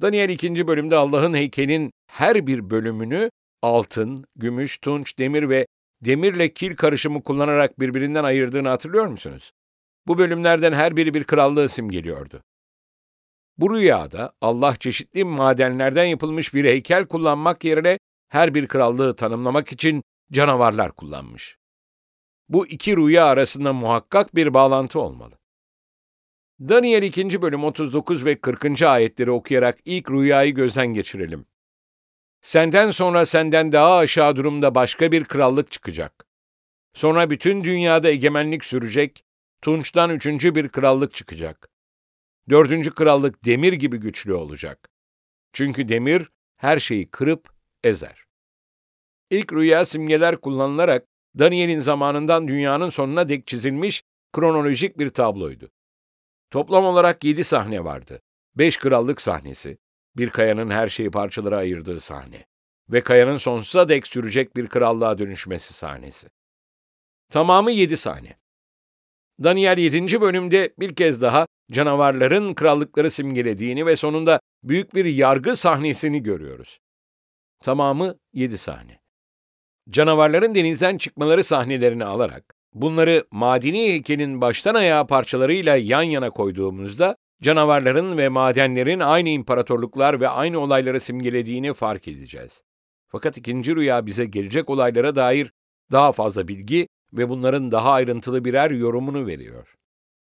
Daniel 0.00 0.28
2. 0.28 0.66
bölümde 0.66 0.96
Allah'ın 0.96 1.34
heykelin 1.34 1.92
her 2.06 2.46
bir 2.46 2.70
bölümünü 2.70 3.30
altın, 3.62 4.24
gümüş, 4.36 4.78
tunç, 4.78 5.18
demir 5.18 5.48
ve 5.48 5.66
demirle 6.02 6.52
kil 6.52 6.76
karışımı 6.76 7.22
kullanarak 7.22 7.80
birbirinden 7.80 8.24
ayırdığını 8.24 8.68
hatırlıyor 8.68 9.06
musunuz? 9.06 9.52
Bu 10.06 10.18
bölümlerden 10.18 10.72
her 10.72 10.96
biri 10.96 11.14
bir 11.14 11.24
krallığı 11.24 11.68
simgeliyordu. 11.68 12.42
Bu 13.58 13.74
rüyada 13.74 14.32
Allah 14.40 14.76
çeşitli 14.76 15.24
madenlerden 15.24 16.04
yapılmış 16.04 16.54
bir 16.54 16.64
heykel 16.64 17.06
kullanmak 17.06 17.64
yerine 17.64 17.98
her 18.28 18.54
bir 18.54 18.68
krallığı 18.68 19.16
tanımlamak 19.16 19.72
için 19.72 20.02
canavarlar 20.32 20.92
kullanmış. 20.92 21.56
Bu 22.48 22.66
iki 22.66 22.96
rüya 22.96 23.26
arasında 23.26 23.72
muhakkak 23.72 24.34
bir 24.34 24.54
bağlantı 24.54 25.00
olmalı. 25.00 25.38
Daniel 26.60 27.02
2. 27.02 27.42
bölüm 27.42 27.64
39 27.64 28.24
ve 28.24 28.40
40. 28.40 28.82
ayetleri 28.82 29.30
okuyarak 29.30 29.78
ilk 29.84 30.10
rüyayı 30.10 30.54
gözden 30.54 30.86
geçirelim. 30.86 31.46
Senden 32.42 32.90
sonra 32.90 33.26
senden 33.26 33.72
daha 33.72 33.96
aşağı 33.96 34.36
durumda 34.36 34.74
başka 34.74 35.12
bir 35.12 35.24
krallık 35.24 35.72
çıkacak. 35.72 36.26
Sonra 36.94 37.30
bütün 37.30 37.64
dünyada 37.64 38.10
egemenlik 38.10 38.64
sürecek, 38.64 39.24
Tunç'tan 39.62 40.10
üçüncü 40.10 40.54
bir 40.54 40.68
krallık 40.68 41.14
çıkacak. 41.14 41.68
Dördüncü 42.50 42.94
krallık 42.94 43.44
demir 43.44 43.72
gibi 43.72 43.96
güçlü 43.96 44.34
olacak. 44.34 44.90
Çünkü 45.52 45.88
demir 45.88 46.28
her 46.56 46.78
şeyi 46.78 47.10
kırıp 47.10 47.48
ezer. 47.84 48.24
İlk 49.30 49.52
rüya 49.52 49.84
simgeler 49.84 50.36
kullanılarak 50.36 51.06
Daniel'in 51.38 51.80
zamanından 51.80 52.48
dünyanın 52.48 52.90
sonuna 52.90 53.28
dek 53.28 53.46
çizilmiş 53.46 54.02
kronolojik 54.32 54.98
bir 54.98 55.10
tabloydu. 55.10 55.70
Toplam 56.50 56.84
olarak 56.84 57.24
yedi 57.24 57.44
sahne 57.44 57.84
vardı. 57.84 58.22
Beş 58.54 58.76
krallık 58.76 59.20
sahnesi, 59.20 59.78
bir 60.20 60.30
kayanın 60.30 60.70
her 60.70 60.88
şeyi 60.88 61.10
parçalara 61.10 61.56
ayırdığı 61.56 62.00
sahne 62.00 62.44
ve 62.90 63.00
kayanın 63.00 63.36
sonsuza 63.36 63.88
dek 63.88 64.06
sürecek 64.06 64.56
bir 64.56 64.66
krallığa 64.66 65.18
dönüşmesi 65.18 65.74
sahnesi. 65.74 66.28
Tamamı 67.30 67.70
yedi 67.70 67.96
sahne. 67.96 68.38
Daniel 69.44 69.78
7. 69.78 70.20
bölümde 70.20 70.74
bir 70.78 70.94
kez 70.94 71.22
daha 71.22 71.46
canavarların 71.72 72.54
krallıkları 72.54 73.10
simgelediğini 73.10 73.86
ve 73.86 73.96
sonunda 73.96 74.40
büyük 74.64 74.94
bir 74.94 75.04
yargı 75.04 75.56
sahnesini 75.56 76.22
görüyoruz. 76.22 76.78
Tamamı 77.60 78.14
yedi 78.32 78.58
sahne. 78.58 79.00
Canavarların 79.90 80.54
denizden 80.54 80.98
çıkmaları 80.98 81.44
sahnelerini 81.44 82.04
alarak, 82.04 82.54
bunları 82.74 83.24
madeni 83.30 83.78
heykelin 83.78 84.40
baştan 84.40 84.74
ayağa 84.74 85.06
parçalarıyla 85.06 85.76
yan 85.76 86.02
yana 86.02 86.30
koyduğumuzda, 86.30 87.16
canavarların 87.42 88.18
ve 88.18 88.28
madenlerin 88.28 89.00
aynı 89.00 89.28
imparatorluklar 89.28 90.20
ve 90.20 90.28
aynı 90.28 90.58
olayları 90.58 91.00
simgelediğini 91.00 91.72
fark 91.74 92.08
edeceğiz. 92.08 92.62
Fakat 93.08 93.38
ikinci 93.38 93.76
rüya 93.76 94.06
bize 94.06 94.24
gelecek 94.24 94.70
olaylara 94.70 95.16
dair 95.16 95.52
daha 95.92 96.12
fazla 96.12 96.48
bilgi 96.48 96.88
ve 97.12 97.28
bunların 97.28 97.72
daha 97.72 97.92
ayrıntılı 97.92 98.44
birer 98.44 98.70
yorumunu 98.70 99.26
veriyor. 99.26 99.74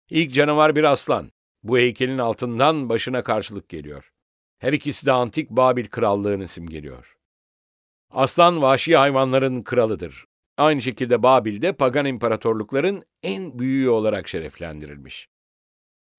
İlk 0.09 0.33
canavar 0.33 0.75
bir 0.75 0.83
aslan. 0.83 1.31
Bu 1.63 1.77
heykelin 1.77 2.17
altından 2.17 2.89
başına 2.89 3.23
karşılık 3.23 3.69
geliyor. 3.69 4.11
Her 4.59 4.73
ikisi 4.73 5.05
de 5.05 5.11
antik 5.11 5.49
Babil 5.49 5.87
krallığını 5.87 6.47
simgeliyor. 6.47 7.17
Aslan 8.11 8.61
vahşi 8.61 8.97
hayvanların 8.97 9.63
kralıdır. 9.63 10.25
Aynı 10.57 10.81
şekilde 10.81 11.23
Babil'de 11.23 11.73
pagan 11.73 12.05
imparatorlukların 12.05 13.03
en 13.23 13.59
büyüğü 13.59 13.89
olarak 13.89 14.27
şereflendirilmiş. 14.27 15.29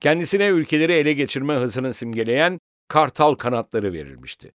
Kendisine 0.01 0.47
ülkeleri 0.47 0.93
ele 0.93 1.13
geçirme 1.13 1.55
hızını 1.55 1.95
simgeleyen 1.95 2.61
kartal 2.89 3.35
kanatları 3.35 3.93
verilmişti. 3.93 4.53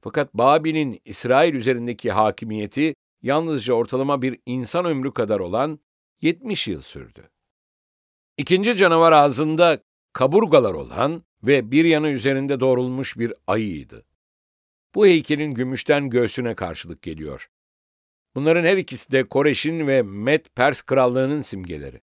Fakat 0.00 0.34
Babil'in 0.34 1.00
İsrail 1.04 1.54
üzerindeki 1.54 2.10
hakimiyeti 2.10 2.94
yalnızca 3.22 3.74
ortalama 3.74 4.22
bir 4.22 4.38
insan 4.46 4.84
ömrü 4.84 5.14
kadar 5.14 5.40
olan 5.40 5.78
70 6.20 6.68
yıl 6.68 6.80
sürdü. 6.80 7.30
İkinci 8.36 8.76
canavar 8.76 9.12
ağzında 9.12 9.82
kaburgalar 10.12 10.74
olan 10.74 11.22
ve 11.42 11.70
bir 11.70 11.84
yanı 11.84 12.08
üzerinde 12.08 12.60
doğrulmuş 12.60 13.18
bir 13.18 13.32
ayıydı. 13.46 14.06
Bu 14.94 15.06
heykelin 15.06 15.54
gümüşten 15.54 16.10
göğsüne 16.10 16.54
karşılık 16.54 17.02
geliyor. 17.02 17.48
Bunların 18.34 18.64
her 18.64 18.76
ikisi 18.76 19.12
de 19.12 19.28
Koreş'in 19.28 19.86
ve 19.86 20.02
Med 20.02 20.46
Pers 20.54 20.82
krallığının 20.82 21.42
simgeleri. 21.42 22.00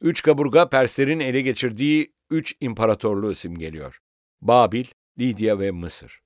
Üç 0.00 0.22
kaburga 0.22 0.68
Perslerin 0.68 1.20
ele 1.20 1.40
geçirdiği 1.40 2.12
üç 2.30 2.54
imparatorluğu 2.60 3.34
simgeliyor. 3.34 3.98
Babil, 4.40 4.84
Lidya 5.18 5.58
ve 5.58 5.70
Mısır. 5.70 6.20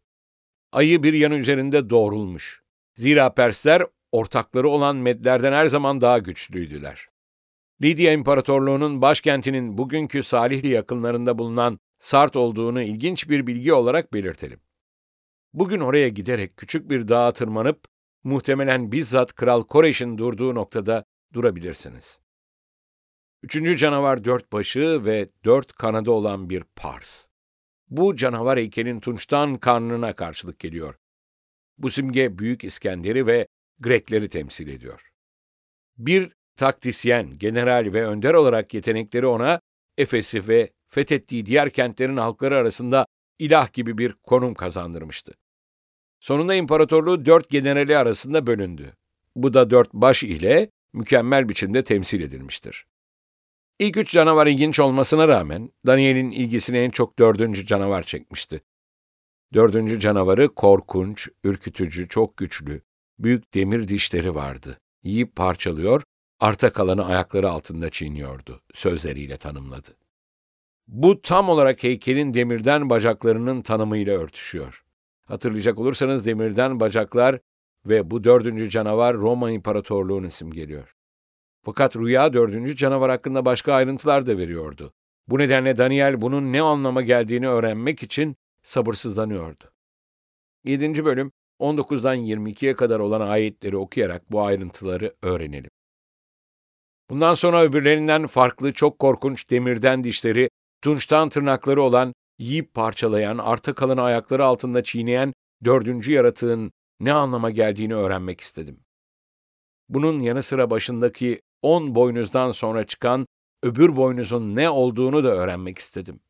Ayı 0.73 1.03
bir 1.03 1.13
yanı 1.13 1.35
üzerinde 1.35 1.91
doğrulmuş. 1.91 2.63
Zira 2.95 3.35
Persler 3.35 3.87
ortakları 4.13 4.69
olan 4.69 4.97
Medlerden 4.97 5.53
her 5.53 5.67
zaman 5.67 6.01
daha 6.01 6.19
güçlüydüler. 6.19 7.09
Lidya 7.83 8.13
İmparatorluğu'nun 8.13 9.03
başkentinin 9.03 9.79
bugünkü 9.79 10.23
Salihli 10.23 10.69
yakınlarında 10.69 11.39
bulunan 11.39 11.79
Sart 11.99 12.37
olduğunu 12.37 12.83
ilginç 12.83 13.29
bir 13.29 13.47
bilgi 13.47 13.73
olarak 13.73 14.13
belirtelim. 14.13 14.61
Bugün 15.53 15.81
oraya 15.81 16.09
giderek 16.09 16.57
küçük 16.57 16.91
bir 16.91 17.09
dağa 17.09 17.33
tırmanıp 17.33 17.85
muhtemelen 18.25 18.93
bizzat 18.93 19.33
Kral 19.33 19.63
Koreş'in 19.63 20.19
durduğu 20.19 20.55
noktada 20.55 21.05
durabilirsiniz. 21.33 22.20
Üçüncü 23.43 23.77
canavar 23.77 24.25
dört 24.25 24.53
başı 24.53 25.05
ve 25.05 25.29
dört 25.45 25.73
kanadı 25.73 26.11
olan 26.11 26.51
bir 26.51 26.65
pars. 26.77 27.27
Bu 27.89 28.17
canavar 28.17 28.59
heykelin 28.59 29.01
tunçtan 29.01 29.57
karnına 29.57 30.13
karşılık 30.17 30.59
geliyor. 30.59 30.95
Bu 31.79 31.91
simge 31.91 32.39
Büyük 32.39 32.65
İskender'i 32.65 33.27
ve 33.27 33.47
Grekleri 33.79 34.29
temsil 34.29 34.69
ediyor. 34.69 35.11
Bir 35.99 36.33
taktisyen, 36.57 37.39
general 37.39 37.91
ve 37.93 38.07
önder 38.07 38.35
olarak 38.35 38.75
yetenekleri 38.75 39.27
ona 39.27 39.61
Efes'i 39.99 40.49
ve 40.49 40.71
fethettiği 40.89 41.47
diğer 41.47 41.71
kentlerin 41.71 42.17
halkları 42.17 42.57
arasında 42.57 43.07
ilah 43.39 43.73
gibi 43.73 43.99
bir 43.99 44.13
konum 44.13 44.55
kazandırmıştı. 44.55 45.35
Sonunda 46.21 46.55
imparatorluğu 46.55 47.25
dört 47.25 47.51
generali 47.51 47.97
arasında 47.97 48.47
bölündü. 48.47 48.95
Bu 49.37 49.55
da 49.55 49.71
dört 49.71 49.93
baş 49.93 50.23
ile 50.23 50.71
mükemmel 50.93 51.49
biçimde 51.49 51.85
temsil 51.85 52.21
edilmiştir. 52.21 52.87
İlk 53.81 53.97
üç 53.97 54.11
canavar 54.13 54.47
ilginç 54.47 54.81
olmasına 54.81 55.29
rağmen 55.29 55.71
Daniel'in 55.87 56.31
ilgisini 56.31 56.79
en 56.79 56.91
çok 56.91 57.19
dördüncü 57.19 57.67
canavar 57.67 58.03
çekmişti. 58.03 58.61
Dördüncü 59.55 60.01
canavarı 60.01 60.49
korkunç, 60.49 61.29
ürkütücü, 61.45 62.09
çok 62.09 62.37
güçlü, 62.37 62.83
büyük 63.19 63.55
demir 63.55 63.89
dişleri 63.89 64.35
vardı. 64.35 64.79
Yiyip 65.03 65.37
parçalıyor, 65.37 66.03
arta 66.41 66.73
kalanı 66.73 67.05
ayakları 67.05 67.51
altında 67.51 67.91
çiğniyordu, 67.91 68.61
sözleriyle 68.75 69.37
tanımladı. 69.37 69.97
Bu 70.89 71.23
tam 71.23 71.49
olarak 71.49 71.83
heykelin 71.83 72.35
demirden 72.35 72.91
bacaklarının 72.91 73.63
tanımıyla 73.63 74.19
örtüşüyor. 74.19 74.85
Hatırlayacak 75.27 75.79
olursanız 75.79 76.27
demirden 76.27 76.81
bacaklar 76.81 77.39
ve 77.87 78.11
bu 78.11 78.25
dördüncü 78.25 78.71
canavar 78.71 79.17
Roma 79.17 79.51
İmparatorluğu'nu 79.51 80.31
simgeliyor. 80.31 81.00
Fakat 81.63 81.97
rüya 81.97 82.33
dördüncü 82.33 82.77
canavar 82.77 83.11
hakkında 83.11 83.45
başka 83.45 83.75
ayrıntılar 83.75 84.27
da 84.27 84.39
veriyordu. 84.39 84.93
Bu 85.29 85.39
nedenle 85.39 85.77
Daniel 85.77 86.21
bunun 86.21 86.53
ne 86.53 86.63
anlama 86.63 87.03
geldiğini 87.03 87.49
öğrenmek 87.49 88.03
için 88.03 88.37
sabırsızlanıyordu. 88.63 89.65
7. 90.65 91.05
bölüm 91.05 91.33
19'dan 91.61 92.17
22'ye 92.17 92.77
kadar 92.77 93.01
olan 93.01 93.21
ayetleri 93.21 93.77
okuyarak 93.77 94.33
bu 94.33 94.43
ayrıntıları 94.43 95.15
öğrenelim. 95.23 95.71
Bundan 97.11 97.35
sonra 97.35 97.63
öbürlerinden 97.63 98.27
farklı 98.27 98.73
çok 98.73 98.99
korkunç 98.99 99.51
demirden 99.51 100.05
dişleri, 100.05 100.51
tunçtan 100.83 101.29
tırnakları 101.29 101.83
olan, 101.83 102.15
yiyip 102.39 102.75
parçalayan, 102.75 103.39
arta 103.39 103.75
kalan 103.75 103.97
ayakları 103.97 104.45
altında 104.45 104.83
çiğneyen 104.83 105.33
dördüncü 105.65 106.13
yaratığın 106.13 106.73
ne 107.01 107.13
anlama 107.13 107.51
geldiğini 107.51 107.95
öğrenmek 107.95 108.41
istedim. 108.41 108.81
Bunun 109.89 110.21
yanı 110.21 110.43
sıra 110.43 110.71
başındaki 110.71 111.41
on 111.63 111.95
boynuzdan 111.95 112.51
sonra 112.51 112.85
çıkan 112.85 113.27
öbür 113.63 113.97
boynuzun 113.97 114.55
ne 114.55 114.71
olduğunu 114.71 115.25
da 115.25 115.29
öğrenmek 115.29 115.79
istedim. 115.79 116.21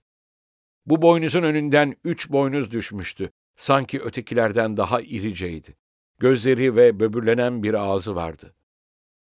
Bu 0.87 1.02
boynuzun 1.02 1.42
önünden 1.42 1.96
üç 2.04 2.30
boynuz 2.30 2.70
düşmüştü. 2.70 3.30
Sanki 3.56 4.00
ötekilerden 4.00 4.76
daha 4.76 5.00
iriceydi. 5.00 5.76
Gözleri 6.18 6.76
ve 6.76 7.00
böbürlenen 7.00 7.62
bir 7.62 7.75
ağzı 7.75 8.14
vardı. 8.14 8.54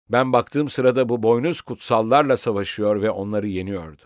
Ben 0.08 0.32
baktığım 0.32 0.70
sırada 0.70 1.08
bu 1.08 1.22
boynuz 1.22 1.60
kutsallarla 1.60 2.36
savaşıyor 2.36 3.02
ve 3.02 3.10
onları 3.10 3.48
yeniyordu. 3.48 4.02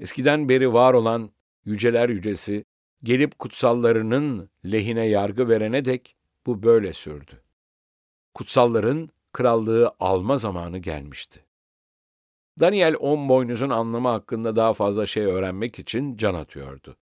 Eskiden 0.00 0.48
beri 0.48 0.72
var 0.72 0.94
olan 0.94 1.30
yüceler 1.64 2.08
yücesi, 2.08 2.64
gelip 3.02 3.38
kutsallarının 3.38 4.50
lehine 4.64 5.06
yargı 5.06 5.48
verene 5.48 5.84
dek 5.84 6.16
bu 6.46 6.62
böyle 6.62 6.92
sürdü. 6.92 7.42
Kutsalların 8.34 9.10
krallığı 9.34 9.94
alma 10.00 10.38
zamanı 10.38 10.78
gelmişti. 10.78 11.44
Daniel 12.60 12.96
on 13.00 13.28
boynuzun 13.28 13.70
anlamı 13.70 14.08
hakkında 14.08 14.56
daha 14.56 14.74
fazla 14.74 15.06
şey 15.06 15.24
öğrenmek 15.24 15.78
için 15.78 16.16
can 16.16 16.34
atıyordu. 16.34 16.96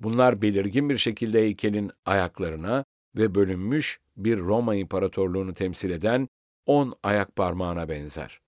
Bunlar 0.00 0.42
belirgin 0.42 0.90
bir 0.90 0.98
şekilde 0.98 1.40
heykelin 1.40 1.90
ayaklarına 2.06 2.84
ve 3.16 3.34
bölünmüş 3.34 4.00
bir 4.16 4.38
Roma 4.38 4.74
İmparatorluğunu 4.74 5.54
temsil 5.54 5.90
eden 5.90 6.28
on 6.66 6.94
ayak 7.02 7.36
parmağına 7.36 7.88
benzer. 7.88 8.40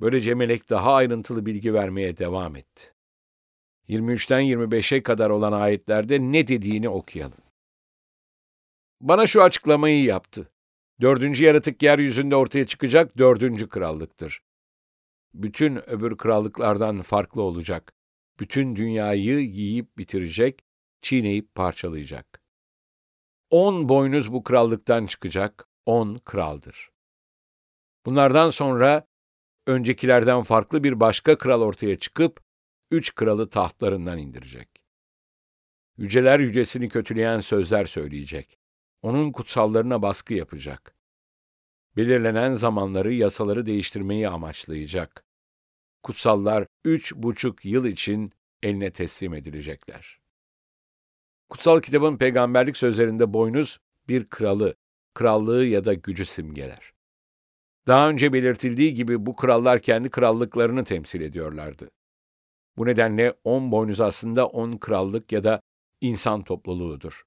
Böylece 0.00 0.34
melek 0.34 0.70
daha 0.70 0.94
ayrıntılı 0.94 1.46
bilgi 1.46 1.74
vermeye 1.74 2.16
devam 2.16 2.56
etti. 2.56 2.94
23'ten 3.88 4.42
25'e 4.42 5.02
kadar 5.02 5.30
olan 5.30 5.52
ayetlerde 5.52 6.18
ne 6.20 6.46
dediğini 6.46 6.88
okuyalım. 6.88 7.38
Bana 9.00 9.26
şu 9.26 9.42
açıklamayı 9.42 10.04
yaptı. 10.04 10.51
Dördüncü 11.02 11.44
yaratık 11.44 11.82
yeryüzünde 11.82 12.36
ortaya 12.36 12.66
çıkacak 12.66 13.18
dördüncü 13.18 13.68
krallıktır. 13.68 14.42
Bütün 15.34 15.90
öbür 15.90 16.16
krallıklardan 16.16 17.02
farklı 17.02 17.42
olacak. 17.42 17.92
Bütün 18.40 18.76
dünyayı 18.76 19.38
yiyip 19.38 19.98
bitirecek, 19.98 20.64
çiğneyip 21.02 21.54
parçalayacak. 21.54 22.42
On 23.50 23.88
boynuz 23.88 24.32
bu 24.32 24.42
krallıktan 24.42 25.06
çıkacak, 25.06 25.68
on 25.86 26.18
kraldır. 26.24 26.90
Bunlardan 28.06 28.50
sonra 28.50 29.06
öncekilerden 29.66 30.42
farklı 30.42 30.84
bir 30.84 31.00
başka 31.00 31.38
kral 31.38 31.62
ortaya 31.62 31.98
çıkıp, 31.98 32.40
üç 32.90 33.14
kralı 33.14 33.50
tahtlarından 33.50 34.18
indirecek. 34.18 34.84
Yüceler 35.96 36.40
yücesini 36.40 36.88
kötüleyen 36.88 37.40
sözler 37.40 37.84
söyleyecek. 37.84 38.61
Onun 39.02 39.32
kutsallarına 39.32 40.02
baskı 40.02 40.34
yapacak. 40.34 40.94
Belirlenen 41.96 42.54
zamanları, 42.54 43.14
yasaları 43.14 43.66
değiştirmeyi 43.66 44.28
amaçlayacak. 44.28 45.24
Kutsallar 46.02 46.66
üç 46.84 47.14
buçuk 47.14 47.64
yıl 47.64 47.84
için 47.84 48.32
eline 48.62 48.90
teslim 48.90 49.34
edilecekler. 49.34 50.20
Kutsal 51.48 51.80
kitabın 51.80 52.16
peygamberlik 52.16 52.76
sözlerinde 52.76 53.32
boynuz 53.32 53.78
bir 54.08 54.28
kralı, 54.28 54.74
krallığı 55.14 55.64
ya 55.64 55.84
da 55.84 55.94
gücü 55.94 56.24
simgeler. 56.24 56.92
Daha 57.86 58.08
önce 58.08 58.32
belirtildiği 58.32 58.94
gibi 58.94 59.26
bu 59.26 59.36
krallar 59.36 59.80
kendi 59.80 60.10
krallıklarını 60.10 60.84
temsil 60.84 61.20
ediyorlardı. 61.20 61.90
Bu 62.76 62.86
nedenle 62.86 63.34
on 63.44 63.72
boynuz 63.72 64.00
aslında 64.00 64.46
on 64.46 64.72
krallık 64.72 65.32
ya 65.32 65.44
da 65.44 65.60
insan 66.00 66.42
topluluğudur. 66.42 67.22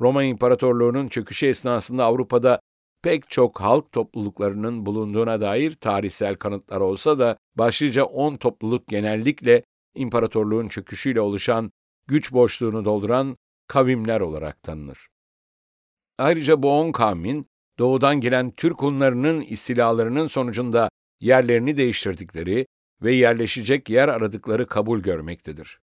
Roma 0.00 0.24
İmparatorluğu'nun 0.24 1.08
çöküşü 1.08 1.46
esnasında 1.46 2.04
Avrupa'da 2.04 2.60
pek 3.02 3.30
çok 3.30 3.60
halk 3.60 3.92
topluluklarının 3.92 4.86
bulunduğuna 4.86 5.40
dair 5.40 5.74
tarihsel 5.74 6.34
kanıtlar 6.34 6.80
olsa 6.80 7.18
da 7.18 7.36
başlıca 7.56 8.04
on 8.04 8.34
topluluk 8.34 8.88
genellikle 8.88 9.62
imparatorluğun 9.94 10.68
çöküşüyle 10.68 11.20
oluşan 11.20 11.72
güç 12.06 12.32
boşluğunu 12.32 12.84
dolduran 12.84 13.36
kavimler 13.68 14.20
olarak 14.20 14.62
tanınır. 14.62 15.08
Ayrıca 16.18 16.62
bu 16.62 16.78
on 16.78 16.92
kavmin 16.92 17.46
doğudan 17.78 18.20
gelen 18.20 18.50
Türk 18.50 18.82
Hunlarının 18.82 19.40
istilalarının 19.40 20.26
sonucunda 20.26 20.88
yerlerini 21.20 21.76
değiştirdikleri 21.76 22.66
ve 23.02 23.12
yerleşecek 23.12 23.90
yer 23.90 24.08
aradıkları 24.08 24.66
kabul 24.66 25.00
görmektedir. 25.00 25.80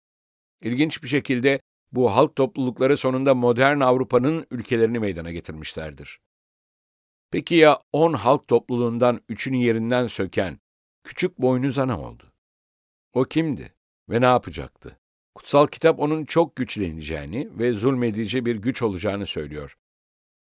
İlginç 0.62 1.02
bir 1.02 1.08
şekilde 1.08 1.60
bu 1.92 2.16
halk 2.16 2.36
toplulukları 2.36 2.96
sonunda 2.96 3.34
modern 3.34 3.80
Avrupa'nın 3.80 4.46
ülkelerini 4.50 4.98
meydana 4.98 5.32
getirmişlerdir. 5.32 6.20
Peki 7.30 7.54
ya 7.54 7.78
on 7.92 8.12
halk 8.12 8.48
topluluğundan 8.48 9.20
üçünü 9.28 9.56
yerinden 9.56 10.06
söken 10.06 10.58
küçük 11.04 11.38
boynuza 11.38 11.86
ne 11.86 11.94
oldu? 11.94 12.32
O 13.12 13.24
kimdi 13.24 13.74
ve 14.10 14.20
ne 14.20 14.24
yapacaktı? 14.24 14.98
Kutsal 15.34 15.66
kitap 15.66 16.00
onun 16.00 16.24
çok 16.24 16.56
güçleneceğini 16.56 17.58
ve 17.58 17.72
zulmedici 17.72 18.46
bir 18.46 18.56
güç 18.56 18.82
olacağını 18.82 19.26
söylüyor. 19.26 19.76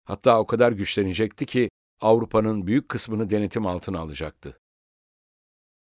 Hatta 0.04 0.40
o 0.40 0.48
kadar 0.48 0.72
güçlenecekti 0.72 1.46
ki 1.46 1.70
Avrupa'nın 2.02 2.68
büyük 2.68 2.90
kısmını 2.90 3.30
denetim 3.30 3.68
altına 3.68 4.00
alacaktı. 4.00 4.60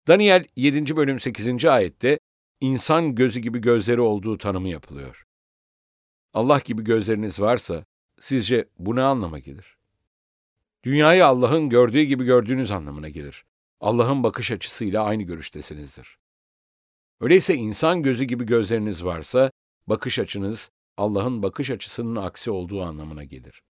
Daniel 0.07 0.45
7. 0.55 0.95
bölüm 0.95 1.19
8. 1.19 1.65
ayette 1.65 2.19
insan 2.61 3.15
gözü 3.15 3.39
gibi 3.39 3.61
gözleri 3.61 4.01
olduğu 4.01 4.37
tanımı 4.37 4.69
yapılıyor. 4.69 5.23
Allah 6.35 6.59
gibi 6.65 6.83
gözleriniz 6.83 7.41
varsa 7.41 7.85
sizce 8.19 8.69
bu 8.79 8.95
ne 8.95 9.01
anlama 9.01 9.39
gelir? 9.39 9.77
Dünyayı 10.83 11.25
Allah'ın 11.25 11.69
gördüğü 11.69 12.01
gibi 12.01 12.23
gördüğünüz 12.23 12.71
anlamına 12.71 13.09
gelir. 13.09 13.45
Allah'ın 13.79 14.23
bakış 14.23 14.51
açısıyla 14.51 15.03
aynı 15.03 15.23
görüştesinizdir. 15.23 16.17
Öyleyse 17.21 17.55
insan 17.55 18.03
gözü 18.03 18.23
gibi 18.23 18.45
gözleriniz 18.45 19.05
varsa 19.05 19.51
bakış 19.87 20.19
açınız 20.19 20.71
Allah'ın 20.97 21.43
bakış 21.43 21.69
açısının 21.69 22.15
aksi 22.15 22.51
olduğu 22.51 22.81
anlamına 22.81 23.23
gelir. 23.23 23.63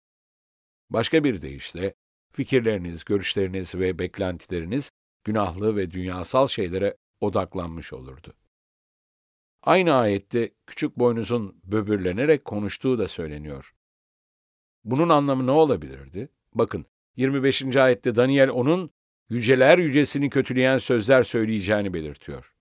Başka 0.91 1.25
bir 1.25 1.43
deyişle 1.43 1.95
fikirleriniz, 2.33 3.05
görüşleriniz 3.05 3.75
ve 3.75 3.99
beklentileriniz 3.99 4.91
günahlı 5.25 5.77
ve 5.77 5.91
dünyasal 5.91 6.47
şeylere 6.47 6.97
odaklanmış 7.21 7.93
olurdu. 7.93 8.35
Aynı 9.65 9.95
ayette 9.95 10.51
küçük 10.67 10.99
boynuzun 10.99 11.61
böbürlenerek 11.65 12.45
konuştuğu 12.45 12.99
da 12.99 13.09
söyleniyor. 13.09 13.75
Bunun 14.85 15.09
anlamı 15.09 15.47
ne 15.47 15.51
olabilirdi? 15.51 16.29
Bakın 16.55 16.85
25. 17.17 17.77
ayette 17.77 18.15
Daniel 18.15 18.51
onun 18.51 18.91
yüceler 19.29 19.79
yücesini 19.79 20.31
kötüleyen 20.31 20.79
sözler 20.79 21.23
söyleyeceğini 21.23 21.95
belirtiyor. 21.95 22.55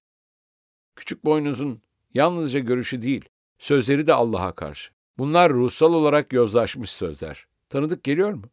Küçük 0.96 1.26
boynuzun 1.26 1.82
yalnızca 2.14 2.60
görüşü 2.60 3.02
değil, 3.02 3.30
sözleri 3.60 4.08
de 4.08 4.14
Allah'a 4.14 4.52
karşı. 4.52 4.92
Bunlar 5.18 5.54
ruhsal 5.54 5.94
olarak 5.94 6.34
yozlaşmış 6.34 6.90
sözler. 6.92 7.48
Tanıdık 7.70 8.04
geliyor 8.04 8.34
mu? 8.34 8.46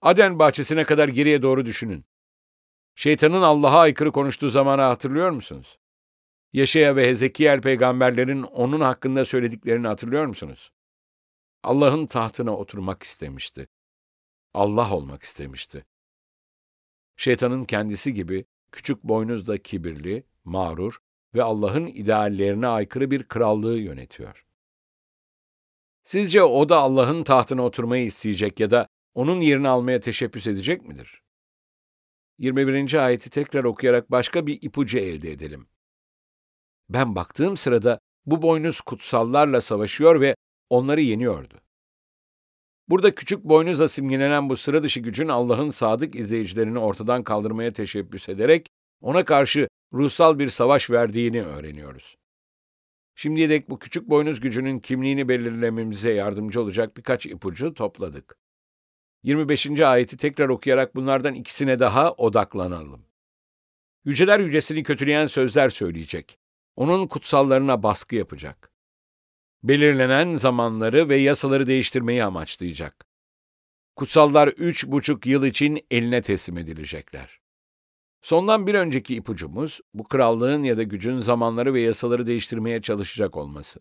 Aden 0.00 0.38
bahçesine 0.38 0.84
kadar 0.84 1.08
geriye 1.08 1.42
doğru 1.42 1.66
düşünün. 1.66 2.04
Şeytanın 2.94 3.42
Allah'a 3.42 3.80
aykırı 3.80 4.12
konuştuğu 4.12 4.50
zamanı 4.50 4.82
hatırlıyor 4.82 5.30
musunuz? 5.30 5.78
Yaşaya 6.52 6.96
ve 6.96 7.06
Hezekiel 7.08 7.60
peygamberlerin 7.60 8.42
onun 8.42 8.80
hakkında 8.80 9.24
söylediklerini 9.24 9.86
hatırlıyor 9.86 10.26
musunuz? 10.26 10.72
Allah'ın 11.62 12.06
tahtına 12.06 12.56
oturmak 12.56 13.02
istemişti. 13.02 13.68
Allah 14.54 14.94
olmak 14.94 15.22
istemişti. 15.22 15.84
Şeytanın 17.16 17.64
kendisi 17.64 18.14
gibi 18.14 18.44
küçük 18.72 19.04
boynuzda 19.04 19.62
kibirli, 19.62 20.24
mağrur 20.44 20.98
ve 21.34 21.42
Allah'ın 21.42 21.86
ideallerine 21.86 22.66
aykırı 22.66 23.10
bir 23.10 23.24
krallığı 23.28 23.78
yönetiyor. 23.78 24.44
Sizce 26.02 26.42
o 26.42 26.68
da 26.68 26.78
Allah'ın 26.78 27.24
tahtına 27.24 27.62
oturmayı 27.62 28.04
isteyecek 28.04 28.60
ya 28.60 28.70
da 28.70 28.88
onun 29.14 29.40
yerini 29.40 29.68
almaya 29.68 30.00
teşebbüs 30.00 30.46
edecek 30.46 30.88
midir? 30.88 31.22
21. 32.38 32.94
ayeti 33.06 33.30
tekrar 33.30 33.64
okuyarak 33.64 34.10
başka 34.10 34.46
bir 34.46 34.58
ipucu 34.62 34.98
elde 34.98 35.30
edelim. 35.32 35.66
Ben 36.88 37.14
baktığım 37.14 37.56
sırada 37.56 37.98
bu 38.26 38.42
boynuz 38.42 38.80
kutsallarla 38.80 39.60
savaşıyor 39.60 40.20
ve 40.20 40.36
onları 40.70 41.00
yeniyordu. 41.00 41.60
Burada 42.88 43.14
küçük 43.14 43.44
boynuzla 43.44 43.88
simgelenen 43.88 44.48
bu 44.48 44.56
sıra 44.56 44.82
dışı 44.82 45.00
gücün 45.00 45.28
Allah'ın 45.28 45.70
sadık 45.70 46.14
izleyicilerini 46.14 46.78
ortadan 46.78 47.24
kaldırmaya 47.24 47.72
teşebbüs 47.72 48.28
ederek 48.28 48.68
ona 49.00 49.24
karşı 49.24 49.68
ruhsal 49.92 50.38
bir 50.38 50.48
savaş 50.48 50.90
verdiğini 50.90 51.42
öğreniyoruz. 51.42 52.14
Şimdiye 53.14 53.50
dek 53.50 53.70
bu 53.70 53.78
küçük 53.78 54.08
boynuz 54.08 54.40
gücünün 54.40 54.78
kimliğini 54.78 55.28
belirlememize 55.28 56.12
yardımcı 56.12 56.60
olacak 56.60 56.96
birkaç 56.96 57.26
ipucu 57.26 57.74
topladık. 57.74 58.36
25. 59.22 59.80
ayeti 59.80 60.16
tekrar 60.16 60.48
okuyarak 60.48 60.96
bunlardan 60.96 61.34
ikisine 61.34 61.78
daha 61.78 62.12
odaklanalım. 62.12 63.04
Yüceler 64.04 64.40
yücesini 64.40 64.82
kötüleyen 64.82 65.26
sözler 65.26 65.70
söyleyecek. 65.70 66.38
Onun 66.76 67.06
kutsallarına 67.06 67.82
baskı 67.82 68.16
yapacak. 68.16 68.72
Belirlenen 69.62 70.38
zamanları 70.38 71.08
ve 71.08 71.16
yasaları 71.16 71.66
değiştirmeyi 71.66 72.24
amaçlayacak. 72.24 73.06
Kutsallar 73.96 74.48
üç 74.48 74.86
buçuk 74.86 75.26
yıl 75.26 75.44
için 75.44 75.86
eline 75.90 76.22
teslim 76.22 76.58
edilecekler. 76.58 77.40
Sondan 78.22 78.66
bir 78.66 78.74
önceki 78.74 79.14
ipucumuz, 79.16 79.80
bu 79.94 80.04
krallığın 80.04 80.62
ya 80.62 80.76
da 80.76 80.82
gücün 80.82 81.18
zamanları 81.18 81.74
ve 81.74 81.80
yasaları 81.80 82.26
değiştirmeye 82.26 82.82
çalışacak 82.82 83.36
olması. 83.36 83.80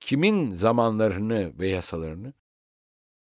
Kimin 0.00 0.50
zamanlarını 0.50 1.58
ve 1.58 1.68
yasalarını? 1.68 2.32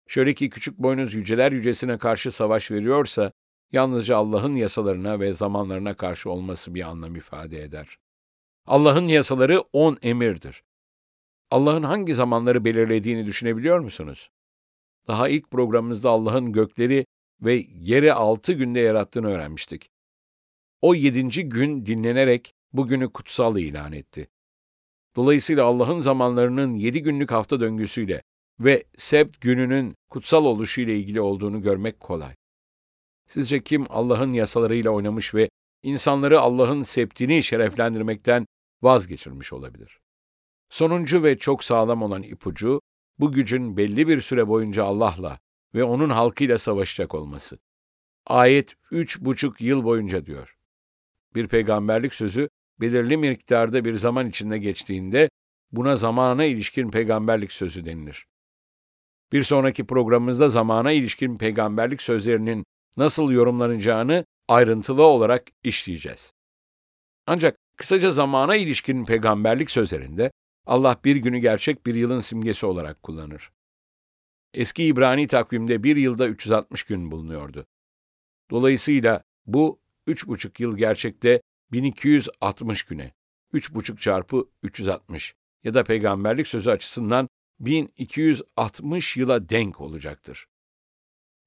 Şöyle 0.08 0.34
ki 0.34 0.50
küçük 0.50 0.78
boynuz 0.78 1.14
yüceler 1.14 1.52
yücesine 1.52 1.98
karşı 1.98 2.32
savaş 2.32 2.72
veriyorsa, 2.72 3.32
yalnızca 3.72 4.18
Allah'ın 4.18 4.56
yasalarına 4.56 5.20
ve 5.20 5.34
zamanlarına 5.34 5.94
karşı 5.94 6.30
olması 6.30 6.76
bir 6.76 6.82
anlam 6.82 7.16
ifade 7.16 7.64
eder. 7.64 7.98
Allah'ın 8.68 9.08
yasaları 9.08 9.64
on 9.74 9.98
emirdir. 10.02 10.64
Allah'ın 11.52 11.84
hangi 11.84 12.16
zamanları 12.16 12.66
belirlediğini 12.66 13.26
düşünebiliyor 13.26 13.80
musunuz? 13.80 14.30
Daha 15.08 15.30
ilk 15.30 15.52
programımızda 15.52 16.10
Allah'ın 16.10 16.52
gökleri 16.52 17.06
ve 17.42 17.66
yeri 17.80 18.14
altı 18.14 18.54
günde 18.54 18.80
yarattığını 18.80 19.28
öğrenmiştik. 19.28 19.90
O 20.82 20.96
yedinci 20.96 21.50
gün 21.50 21.86
dinlenerek 21.86 22.54
bugünü 22.74 23.10
kutsal 23.10 23.58
ilan 23.58 23.94
etti. 23.94 24.28
Dolayısıyla 25.16 25.66
Allah'ın 25.66 26.02
zamanlarının 26.02 26.74
yedi 26.74 27.02
günlük 27.02 27.32
hafta 27.32 27.60
döngüsüyle 27.60 28.22
ve 28.60 28.84
Sebt 28.98 29.42
gününün 29.42 29.96
kutsal 30.10 30.46
oluşu 30.46 30.82
ile 30.82 30.98
ilgili 30.98 31.22
olduğunu 31.22 31.62
görmek 31.62 32.00
kolay. 32.00 32.34
Sizce 33.28 33.64
kim 33.64 33.86
Allah'ın 33.90 34.34
yasalarıyla 34.34 34.92
oynamış 34.92 35.36
ve 35.36 35.50
insanları 35.84 36.40
Allah'ın 36.40 36.84
septini 36.84 37.44
şereflendirmekten 37.44 38.46
vazgeçirmiş 38.82 39.54
olabilir? 39.54 40.00
Sonuncu 40.70 41.24
ve 41.24 41.38
çok 41.38 41.64
sağlam 41.64 42.02
olan 42.02 42.24
ipucu, 42.24 42.82
bu 43.20 43.32
gücün 43.32 43.78
belli 43.78 44.08
bir 44.08 44.22
süre 44.22 44.48
boyunca 44.48 44.84
Allah'la 44.84 45.40
ve 45.74 45.84
onun 45.84 46.10
halkıyla 46.10 46.58
savaşacak 46.58 47.16
olması. 47.16 47.60
Ayet 48.26 48.76
üç 48.92 49.22
buçuk 49.22 49.62
yıl 49.62 49.84
boyunca 49.84 50.26
diyor. 50.26 50.58
Bir 51.36 51.48
peygamberlik 51.48 52.16
sözü 52.16 52.50
belirli 52.82 53.18
miktarda 53.18 53.86
bir 53.86 53.94
zaman 53.94 54.30
içinde 54.30 54.58
geçtiğinde 54.58 55.30
buna 55.72 55.96
zamana 55.96 56.46
ilişkin 56.46 56.90
peygamberlik 56.92 57.52
sözü 57.52 57.86
denilir. 57.86 58.26
Bir 59.32 59.44
sonraki 59.44 59.86
programımızda 59.86 60.50
zamana 60.50 60.92
ilişkin 60.92 61.38
peygamberlik 61.38 62.02
sözlerinin 62.02 62.64
nasıl 62.98 63.32
yorumlanacağını 63.32 64.26
ayrıntılı 64.48 65.04
olarak 65.04 65.48
işleyeceğiz. 65.64 66.34
Ancak 67.28 67.58
kısaca 67.78 68.12
zamana 68.12 68.56
ilişkin 68.56 69.06
peygamberlik 69.06 69.72
sözlerinde 69.72 70.32
Allah 70.66 71.00
bir 71.06 71.16
günü 71.16 71.38
gerçek 71.38 71.86
bir 71.86 71.96
yılın 71.96 72.20
simgesi 72.20 72.66
olarak 72.66 73.04
kullanır. 73.04 73.52
Eski 74.54 74.84
İbrani 74.84 75.28
takvimde 75.28 75.84
bir 75.84 75.96
yılda 75.96 76.28
360 76.28 76.84
gün 76.84 77.12
bulunuyordu. 77.12 77.66
Dolayısıyla 78.52 79.24
bu 79.46 79.80
üç 80.08 80.28
buçuk 80.28 80.60
yıl 80.60 80.78
gerçekte 80.78 81.42
1260 81.72 82.84
güne, 82.84 83.14
üç 83.54 83.74
buçuk 83.74 84.02
çarpı 84.02 84.50
360 84.64 85.36
ya 85.64 85.74
da 85.74 85.84
peygamberlik 85.84 86.48
sözü 86.48 86.70
açısından 86.70 87.30
1260 87.60 89.18
yıla 89.18 89.50
denk 89.50 89.82
olacaktır. 89.82 90.48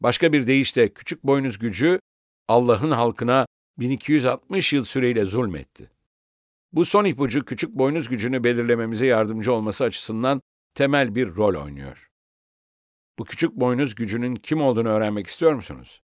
Başka 0.00 0.32
bir 0.32 0.46
deyişle 0.46 0.94
küçük 0.94 1.24
boynuz 1.24 1.58
gücü 1.58 2.00
Allah'ın 2.48 2.90
halkına 2.90 3.46
1260 3.78 4.72
yıl 4.72 4.84
süreyle 4.84 5.24
zulmetti. 5.24 5.90
Bu 6.72 6.84
son 6.84 7.04
ipucu 7.04 7.44
küçük 7.44 7.74
boynuz 7.74 8.08
gücünü 8.08 8.44
belirlememize 8.44 9.06
yardımcı 9.06 9.52
olması 9.52 9.84
açısından 9.84 10.42
temel 10.74 11.14
bir 11.14 11.34
rol 11.34 11.64
oynuyor. 11.64 12.10
Bu 13.18 13.24
küçük 13.24 13.52
boynuz 13.52 13.94
gücünün 13.94 14.36
kim 14.36 14.62
olduğunu 14.62 14.88
öğrenmek 14.88 15.26
istiyor 15.26 15.52
musunuz? 15.52 16.02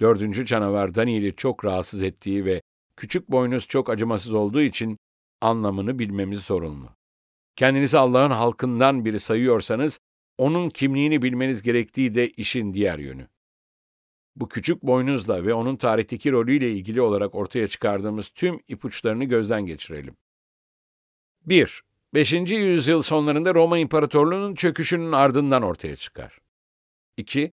Dördüncü 0.00 0.46
canavar 0.46 0.94
Daniel'i 0.94 1.36
çok 1.36 1.64
rahatsız 1.64 2.02
ettiği 2.02 2.44
ve 2.44 2.62
küçük 2.96 3.30
boynuz 3.30 3.66
çok 3.66 3.90
acımasız 3.90 4.34
olduğu 4.34 4.60
için 4.60 4.98
anlamını 5.40 5.98
bilmemiz 5.98 6.40
zorunlu. 6.40 6.88
Kendinizi 7.56 7.98
Allah'ın 7.98 8.30
halkından 8.30 9.04
biri 9.04 9.20
sayıyorsanız, 9.20 9.98
onun 10.38 10.70
kimliğini 10.70 11.22
bilmeniz 11.22 11.62
gerektiği 11.62 12.14
de 12.14 12.30
işin 12.30 12.74
diğer 12.74 12.98
yönü. 12.98 13.28
Bu 14.36 14.48
küçük 14.48 14.82
boynuzla 14.82 15.46
ve 15.46 15.54
onun 15.54 15.76
tarihteki 15.76 16.32
rolüyle 16.32 16.72
ilgili 16.72 17.00
olarak 17.00 17.34
ortaya 17.34 17.68
çıkardığımız 17.68 18.28
tüm 18.28 18.60
ipuçlarını 18.68 19.24
gözden 19.24 19.66
geçirelim. 19.66 20.16
1. 21.46 21.82
5. 22.14 22.32
yüzyıl 22.32 23.02
sonlarında 23.02 23.54
Roma 23.54 23.78
İmparatorluğu'nun 23.78 24.54
çöküşünün 24.54 25.12
ardından 25.12 25.62
ortaya 25.62 25.96
çıkar. 25.96 26.38
2. 27.16 27.52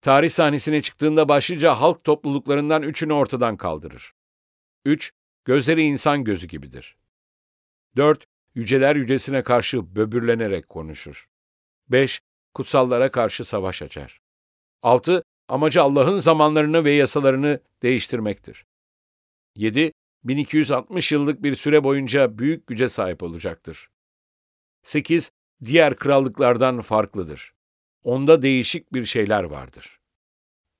Tarih 0.00 0.30
sahnesine 0.30 0.82
çıktığında 0.82 1.28
başlıca 1.28 1.74
halk 1.74 2.04
topluluklarından 2.04 2.82
üçünü 2.82 3.12
ortadan 3.12 3.56
kaldırır. 3.56 4.12
3. 4.84 5.12
Gözleri 5.44 5.82
insan 5.82 6.24
gözü 6.24 6.46
gibidir. 6.46 6.96
4. 7.96 8.24
Yüceler 8.54 8.96
yücesine 8.96 9.42
karşı 9.42 9.96
böbürlenerek 9.96 10.68
konuşur. 10.68 11.28
5. 11.88 12.20
Kutsallara 12.54 13.10
karşı 13.10 13.44
savaş 13.44 13.82
açar. 13.82 14.20
6. 14.82 15.22
Amacı 15.48 15.82
Allah'ın 15.82 16.20
zamanlarını 16.20 16.84
ve 16.84 16.92
yasalarını 16.92 17.60
değiştirmektir. 17.82 18.66
7. 19.56 19.92
1260 20.24 21.12
yıllık 21.12 21.42
bir 21.42 21.54
süre 21.54 21.84
boyunca 21.84 22.38
büyük 22.38 22.66
güce 22.66 22.88
sahip 22.88 23.22
olacaktır. 23.22 23.90
8. 24.82 25.30
Diğer 25.64 25.96
krallıklardan 25.96 26.80
farklıdır. 26.80 27.54
Onda 28.02 28.42
değişik 28.42 28.92
bir 28.92 29.04
şeyler 29.04 29.44
vardır. 29.44 30.00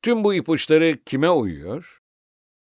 Tüm 0.03 0.25
bu 0.25 0.35
ipuçları 0.35 1.05
kime 1.05 1.31
uyuyor? 1.31 2.03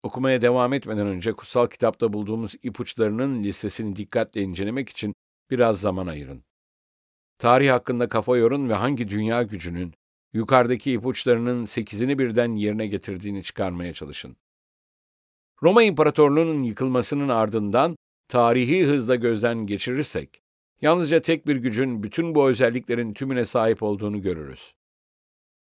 Okumaya 0.04 0.42
devam 0.42 0.74
etmeden 0.74 1.08
önce 1.08 1.34
kutsal 1.34 1.68
kitapta 1.68 2.14
bulduğumuz 2.14 2.56
ipuçlarının 2.64 3.44
listesini 3.44 3.96
dikkatle 3.96 4.42
incelemek 4.42 4.90
için 4.90 5.16
biraz 5.50 5.82
zaman 5.82 6.08
ayırın. 6.08 6.44
Tarih 7.38 7.72
hakkında 7.72 8.10
kafa 8.10 8.38
yorun 8.38 8.70
ve 8.70 8.74
hangi 8.74 9.10
dünya 9.10 9.44
gücünün 9.44 9.94
yukarıdaki 10.34 10.92
ipuçlarının 10.92 11.66
sekizini 11.66 12.20
birden 12.20 12.54
yerine 12.54 12.88
getirdiğini 12.88 13.44
çıkarmaya 13.44 13.94
çalışın. 13.94 14.38
Roma 15.64 15.84
İmparatorluğu'nun 15.84 16.64
yıkılmasının 16.64 17.30
ardından 17.30 17.96
tarihi 18.28 18.86
hızla 18.86 19.16
gözden 19.16 19.66
geçirirsek, 19.66 20.42
yalnızca 20.82 21.22
tek 21.22 21.48
bir 21.48 21.56
gücün 21.56 22.04
bütün 22.04 22.36
bu 22.36 22.50
özelliklerin 22.50 23.14
tümüne 23.14 23.46
sahip 23.46 23.84
olduğunu 23.84 24.22
görürüz. 24.22 24.74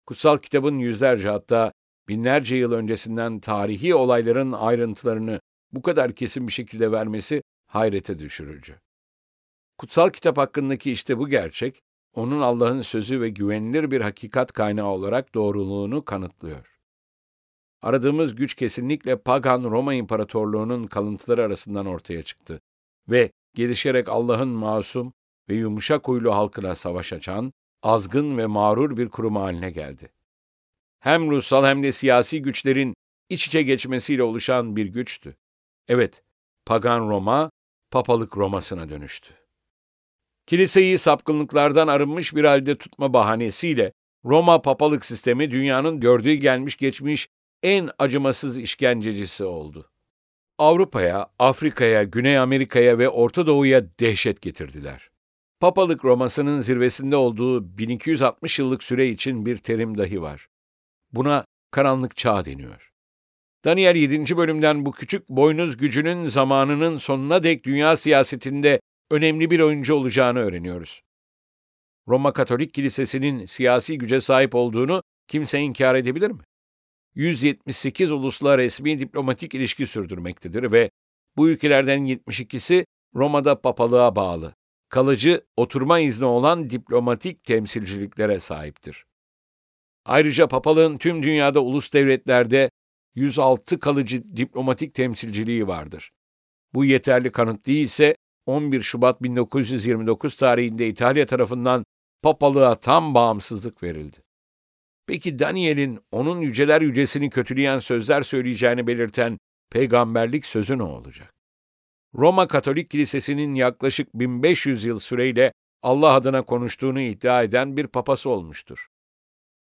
Kutsal 0.06 0.38
kitabın 0.38 0.78
yüzlerce 0.78 1.28
hatta 1.28 1.72
binlerce 2.08 2.56
yıl 2.56 2.72
öncesinden 2.72 3.40
tarihi 3.40 3.94
olayların 3.94 4.52
ayrıntılarını 4.52 5.40
bu 5.72 5.82
kadar 5.82 6.12
kesin 6.12 6.46
bir 6.46 6.52
şekilde 6.52 6.92
vermesi 6.92 7.42
hayrete 7.66 8.18
düşürücü. 8.18 8.74
Kutsal 9.78 10.10
kitap 10.10 10.38
hakkındaki 10.38 10.92
işte 10.92 11.18
bu 11.18 11.28
gerçek, 11.28 11.82
onun 12.16 12.40
Allah'ın 12.40 12.82
sözü 12.82 13.20
ve 13.20 13.28
güvenilir 13.28 13.90
bir 13.90 14.00
hakikat 14.00 14.52
kaynağı 14.52 14.86
olarak 14.86 15.34
doğruluğunu 15.34 16.04
kanıtlıyor. 16.04 16.78
Aradığımız 17.82 18.34
güç 18.34 18.54
kesinlikle 18.54 19.16
pagan 19.16 19.64
Roma 19.64 19.94
İmparatorluğu'nun 19.94 20.86
kalıntıları 20.86 21.44
arasından 21.44 21.86
ortaya 21.86 22.22
çıktı 22.22 22.60
ve 23.08 23.30
gelişerek 23.54 24.08
Allah'ın 24.08 24.48
masum 24.48 25.12
ve 25.48 25.54
yumuşak 25.54 26.08
huylu 26.08 26.34
halkına 26.34 26.74
savaş 26.74 27.12
açan, 27.12 27.52
azgın 27.82 28.38
ve 28.38 28.46
mağrur 28.46 28.96
bir 28.96 29.08
kurum 29.08 29.36
haline 29.36 29.70
geldi. 29.70 30.12
Hem 31.00 31.30
ruhsal 31.30 31.64
hem 31.64 31.82
de 31.82 31.92
siyasi 31.92 32.42
güçlerin 32.42 32.94
iç 33.28 33.46
içe 33.46 33.62
geçmesiyle 33.62 34.22
oluşan 34.22 34.76
bir 34.76 34.86
güçtü. 34.86 35.36
Evet, 35.88 36.22
pagan 36.66 37.08
Roma, 37.08 37.50
papalık 37.90 38.36
Roma'sına 38.36 38.88
dönüştü. 38.88 39.45
Kiliseyi 40.46 40.98
sapkınlıklardan 40.98 41.88
arınmış 41.88 42.34
bir 42.34 42.44
halde 42.44 42.78
tutma 42.78 43.12
bahanesiyle 43.12 43.92
Roma 44.24 44.62
papalık 44.62 45.04
sistemi 45.04 45.50
dünyanın 45.50 46.00
gördüğü 46.00 46.34
gelmiş 46.34 46.76
geçmiş 46.76 47.28
en 47.62 47.90
acımasız 47.98 48.58
işkencecisi 48.58 49.44
oldu. 49.44 49.90
Avrupa'ya, 50.58 51.26
Afrika'ya, 51.38 52.02
Güney 52.02 52.38
Amerika'ya 52.38 52.98
ve 52.98 53.08
Orta 53.08 53.46
Doğu'ya 53.46 53.84
dehşet 54.00 54.42
getirdiler. 54.42 55.10
Papalık 55.60 56.04
Roması'nın 56.04 56.60
zirvesinde 56.60 57.16
olduğu 57.16 57.78
1260 57.78 58.58
yıllık 58.58 58.82
süre 58.82 59.08
için 59.08 59.46
bir 59.46 59.56
terim 59.56 59.98
dahi 59.98 60.22
var. 60.22 60.48
Buna 61.12 61.44
karanlık 61.70 62.16
çağ 62.16 62.44
deniyor. 62.44 62.92
Daniel 63.64 63.96
7. 63.96 64.36
bölümden 64.36 64.86
bu 64.86 64.92
küçük 64.92 65.28
boynuz 65.28 65.76
gücünün 65.76 66.28
zamanının 66.28 66.98
sonuna 66.98 67.42
dek 67.42 67.64
dünya 67.64 67.96
siyasetinde 67.96 68.80
önemli 69.10 69.50
bir 69.50 69.60
oyuncu 69.60 69.94
olacağını 69.94 70.38
öğreniyoruz. 70.38 71.02
Roma 72.08 72.32
Katolik 72.32 72.74
Kilisesi'nin 72.74 73.46
siyasi 73.46 73.98
güce 73.98 74.20
sahip 74.20 74.54
olduğunu 74.54 75.02
kimse 75.28 75.60
inkar 75.60 75.94
edebilir 75.94 76.30
mi? 76.30 76.42
178 77.14 78.12
ulusla 78.12 78.58
resmi 78.58 78.98
diplomatik 78.98 79.54
ilişki 79.54 79.86
sürdürmektedir 79.86 80.72
ve 80.72 80.90
bu 81.36 81.48
ülkelerden 81.48 82.00
72'si 82.00 82.86
Roma'da 83.14 83.60
papalığa 83.60 84.16
bağlı, 84.16 84.54
kalıcı 84.88 85.44
oturma 85.56 86.00
izni 86.00 86.26
olan 86.26 86.70
diplomatik 86.70 87.44
temsilciliklere 87.44 88.40
sahiptir. 88.40 89.06
Ayrıca 90.04 90.48
papalığın 90.48 90.98
tüm 90.98 91.22
dünyada 91.22 91.60
ulus 91.60 91.92
devletlerde 91.92 92.70
106 93.14 93.80
kalıcı 93.80 94.36
diplomatik 94.36 94.94
temsilciliği 94.94 95.66
vardır. 95.66 96.12
Bu 96.74 96.84
yeterli 96.84 97.32
kanıt 97.32 97.66
değilse 97.66 98.16
11 98.46 98.82
Şubat 98.82 99.22
1929 99.22 100.36
tarihinde 100.36 100.88
İtalya 100.88 101.26
tarafından 101.26 101.84
papalığa 102.22 102.74
tam 102.74 103.14
bağımsızlık 103.14 103.82
verildi. 103.82 104.16
Peki 105.06 105.38
Daniel'in 105.38 106.00
onun 106.12 106.40
yüceler 106.40 106.80
yücesini 106.80 107.30
kötüleyen 107.30 107.78
sözler 107.78 108.22
söyleyeceğini 108.22 108.86
belirten 108.86 109.38
peygamberlik 109.72 110.46
sözü 110.46 110.78
ne 110.78 110.82
olacak? 110.82 111.34
Roma 112.14 112.48
Katolik 112.48 112.90
Kilisesi'nin 112.90 113.54
yaklaşık 113.54 114.14
1500 114.14 114.84
yıl 114.84 114.98
süreyle 114.98 115.52
Allah 115.82 116.12
adına 116.12 116.42
konuştuğunu 116.42 117.00
iddia 117.00 117.42
eden 117.42 117.76
bir 117.76 117.86
papası 117.86 118.30
olmuştur. 118.30 118.86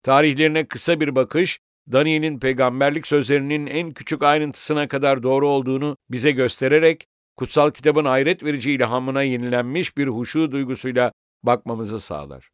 Tarihlerine 0.03 0.67
kısa 0.67 1.01
bir 1.01 1.17
bakış, 1.17 1.59
Daniel'in 1.93 2.39
peygamberlik 2.39 3.07
sözlerinin 3.07 3.67
en 3.67 3.93
küçük 3.93 4.23
ayrıntısına 4.23 4.89
kadar 4.89 5.23
doğru 5.23 5.49
olduğunu 5.49 5.97
bize 6.11 6.31
göstererek, 6.31 7.07
kutsal 7.37 7.71
kitabın 7.71 8.05
hayret 8.05 8.45
verici 8.45 8.73
ilhamına 8.73 9.23
yenilenmiş 9.23 9.97
bir 9.97 10.09
huşu 10.09 10.53
duygusuyla 10.53 11.13
bakmamızı 11.43 12.01
sağlar. 12.01 12.51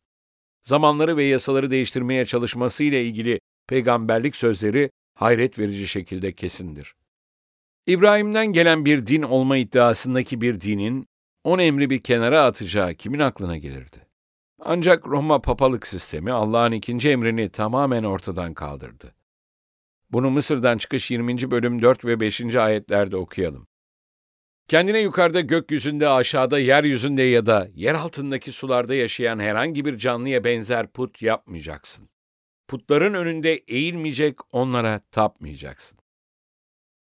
Zamanları 0.62 1.16
ve 1.16 1.24
yasaları 1.24 1.70
değiştirmeye 1.70 2.26
çalışması 2.26 2.84
ile 2.84 3.04
ilgili 3.04 3.40
peygamberlik 3.68 4.36
sözleri 4.36 4.90
hayret 5.14 5.58
verici 5.58 5.88
şekilde 5.88 6.32
kesindir. 6.32 6.94
İbrahim'den 7.86 8.46
gelen 8.46 8.84
bir 8.84 9.06
din 9.06 9.22
olma 9.22 9.56
iddiasındaki 9.56 10.40
bir 10.40 10.60
dinin 10.60 11.06
on 11.44 11.58
emri 11.58 11.90
bir 11.90 12.02
kenara 12.02 12.44
atacağı 12.44 12.94
kimin 12.94 13.18
aklına 13.18 13.56
gelirdi? 13.56 14.06
Ancak 14.60 15.06
Roma 15.06 15.40
papalık 15.40 15.86
sistemi 15.86 16.32
Allah'ın 16.32 16.72
ikinci 16.72 17.10
emrini 17.10 17.48
tamamen 17.48 18.04
ortadan 18.04 18.54
kaldırdı. 18.54 19.14
Bunu 20.10 20.30
Mısır'dan 20.30 20.78
çıkış 20.78 21.10
20. 21.10 21.50
bölüm 21.50 21.82
4 21.82 22.04
ve 22.04 22.20
5. 22.20 22.56
ayetlerde 22.56 23.16
okuyalım. 23.16 23.66
Kendine 24.68 25.00
yukarıda 25.00 25.40
gökyüzünde, 25.40 26.08
aşağıda, 26.08 26.58
yeryüzünde 26.58 27.22
ya 27.22 27.46
da 27.46 27.68
yer 27.74 27.94
altındaki 27.94 28.52
sularda 28.52 28.94
yaşayan 28.94 29.38
herhangi 29.38 29.84
bir 29.84 29.98
canlıya 29.98 30.44
benzer 30.44 30.86
put 30.86 31.22
yapmayacaksın. 31.22 32.08
Putların 32.68 33.14
önünde 33.14 33.54
eğilmeyecek, 33.54 34.54
onlara 34.54 35.00
tapmayacaksın. 35.10 35.98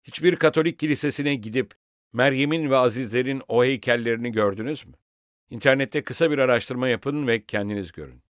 Hiçbir 0.03 0.35
Katolik 0.35 0.79
kilisesine 0.79 1.35
gidip 1.35 1.73
Meryem'in 2.13 2.69
ve 2.69 2.77
Azizlerin 2.77 3.41
o 3.47 3.63
heykellerini 3.63 4.31
gördünüz 4.31 4.85
mü? 4.85 4.93
İnternette 5.49 6.03
kısa 6.03 6.31
bir 6.31 6.37
araştırma 6.37 6.87
yapın 6.87 7.27
ve 7.27 7.45
kendiniz 7.45 7.91
görün. 7.91 8.23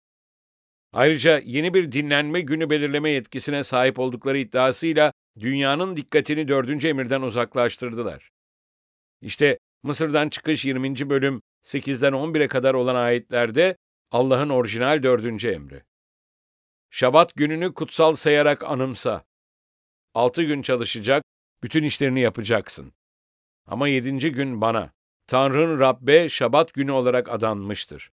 Ayrıca 0.93 1.39
yeni 1.39 1.73
bir 1.73 1.91
dinlenme 1.91 2.41
günü 2.41 2.69
belirleme 2.69 3.09
yetkisine 3.09 3.63
sahip 3.63 3.99
oldukları 3.99 4.37
iddiasıyla 4.37 5.13
dünyanın 5.39 5.95
dikkatini 5.95 6.47
dördüncü 6.47 6.87
emirden 6.87 7.21
uzaklaştırdılar. 7.21 8.38
İşte 9.21 9.59
Mısır'dan 9.83 10.29
çıkış 10.29 10.65
20. 10.65 11.09
bölüm 11.09 11.41
8'den 11.63 12.13
11'e 12.13 12.47
kadar 12.47 12.73
olan 12.73 12.95
ayetlerde 12.95 13.77
Allah'ın 14.11 14.49
orijinal 14.49 15.03
dördüncü 15.03 15.49
emri. 15.49 15.83
Şabat 16.89 17.35
gününü 17.35 17.73
kutsal 17.73 18.15
sayarak 18.15 18.63
anımsa. 18.63 19.23
Altı 20.13 20.43
gün 20.43 20.61
çalışacak, 20.61 21.23
bütün 21.63 21.83
işlerini 21.83 22.19
yapacaksın. 22.19 22.93
Ama 23.65 23.87
yedinci 23.87 24.31
gün 24.31 24.61
bana, 24.61 24.91
Tanrın 25.27 25.79
Rabbe 25.79 26.29
Şabat 26.29 26.73
günü 26.73 26.91
olarak 26.91 27.29
adanmıştır. 27.29 28.11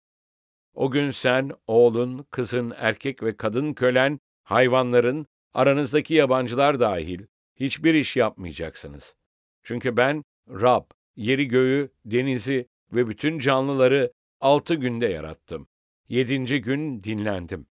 O 0.74 0.92
gün 0.92 1.12
sen, 1.12 1.52
oğlun, 1.68 2.28
kızın, 2.32 2.74
erkek 2.78 3.24
ve 3.24 3.38
kadın 3.38 3.74
kölen, 3.74 4.20
hayvanların, 4.44 5.28
aranızdaki 5.54 6.14
yabancılar 6.14 6.80
dahil 6.80 7.26
hiçbir 7.56 7.94
iş 7.94 8.16
yapmayacaksınız. 8.16 9.16
Çünkü 9.64 9.98
ben 9.98 10.24
Rab, 10.50 10.84
yeri 11.16 11.48
göğü, 11.48 11.90
denizi 12.06 12.68
ve 12.94 13.08
bütün 13.08 13.40
canlıları 13.40 14.14
altı 14.42 14.76
günde 14.76 15.06
yarattım. 15.06 15.68
Yedinci 16.10 16.62
gün 16.62 17.04
dinlendim. 17.04 17.68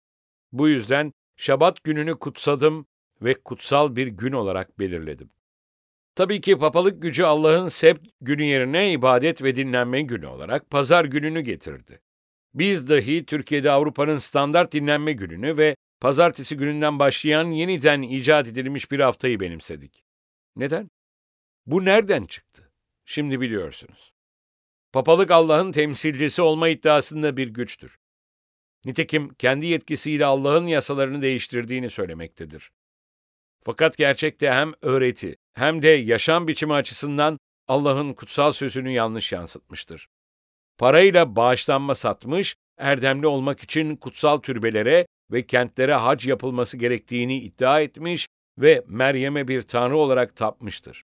Bu 0.52 0.68
yüzden 0.70 1.14
Şabat 1.38 1.84
gününü 1.84 2.20
kutsadım 2.20 2.86
ve 3.22 3.34
kutsal 3.34 3.96
bir 3.96 4.08
gün 4.08 4.32
olarak 4.32 4.80
belirledim. 4.80 5.30
Tabii 6.16 6.42
ki 6.42 6.58
papalık 6.58 7.02
gücü 7.02 7.24
Allah'ın 7.24 7.68
sebt 7.68 8.08
günü 8.22 8.44
yerine 8.44 8.92
ibadet 8.92 9.44
ve 9.44 9.56
dinlenme 9.56 10.02
günü 10.02 10.26
olarak 10.26 10.70
pazar 10.70 11.06
gününü 11.06 11.42
getirdi. 11.42 12.02
Biz 12.54 12.90
dahi 12.90 13.26
Türkiye'de 13.26 13.72
Avrupa'nın 13.72 14.18
standart 14.18 14.72
dinlenme 14.74 15.14
gününü 15.14 15.58
ve 15.58 15.76
pazartesi 16.00 16.58
gününden 16.58 17.00
başlayan 17.00 17.46
yeniden 17.46 18.02
icat 18.02 18.48
edilmiş 18.48 18.92
bir 18.92 19.00
haftayı 19.00 19.40
benimsedik. 19.40 20.04
Neden? 20.56 20.90
Bu 21.66 21.86
nereden 21.86 22.26
çıktı? 22.26 22.63
Şimdi 23.06 23.42
biliyorsunuz. 23.42 24.14
Papalık 24.94 25.32
Allah'ın 25.32 25.72
temsilcisi 25.72 26.42
olma 26.42 26.70
iddiasında 26.70 27.38
bir 27.38 27.48
güçtür. 27.48 28.00
Nitekim 28.86 29.34
kendi 29.34 29.66
yetkisiyle 29.66 30.26
Allah'ın 30.26 30.68
yasalarını 30.68 31.22
değiştirdiğini 31.22 31.90
söylemektedir. 31.90 32.72
Fakat 33.64 33.98
gerçekte 33.98 34.52
hem 34.52 34.72
öğreti 34.82 35.36
hem 35.54 35.82
de 35.82 35.88
yaşam 35.88 36.48
biçimi 36.48 36.74
açısından 36.74 37.40
Allah'ın 37.68 38.14
kutsal 38.14 38.52
sözünü 38.52 38.92
yanlış 38.92 39.32
yansıtmıştır. 39.32 40.08
Parayla 40.78 41.36
bağışlanma 41.36 41.96
satmış, 41.96 42.56
erdemli 42.78 43.28
olmak 43.28 43.64
için 43.64 43.96
kutsal 43.96 44.38
türbelere 44.38 45.08
ve 45.32 45.46
kentlere 45.46 45.94
hac 45.94 46.26
yapılması 46.28 46.78
gerektiğini 46.78 47.38
iddia 47.38 47.82
etmiş 47.82 48.28
ve 48.58 48.84
Meryem'e 48.88 49.48
bir 49.48 49.62
tanrı 49.62 49.98
olarak 49.98 50.36
tapmıştır. 50.36 51.04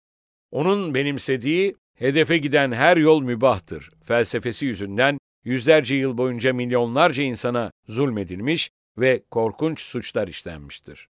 Onun 0.51 0.95
benimsediği, 0.95 1.77
hedefe 1.95 2.39
giden 2.39 2.73
her 2.73 2.97
yol 2.97 3.23
mübahtır 3.23 3.91
felsefesi 4.05 4.67
yüzünden 4.67 5.19
yüzlerce 5.45 5.95
yıl 5.95 6.19
boyunca 6.19 6.53
milyonlarca 6.53 7.23
insana 7.23 7.71
zulmedilmiş 7.89 8.71
ve 8.99 9.25
korkunç 9.31 9.81
suçlar 9.81 10.29
işlenmiştir. 10.29 11.09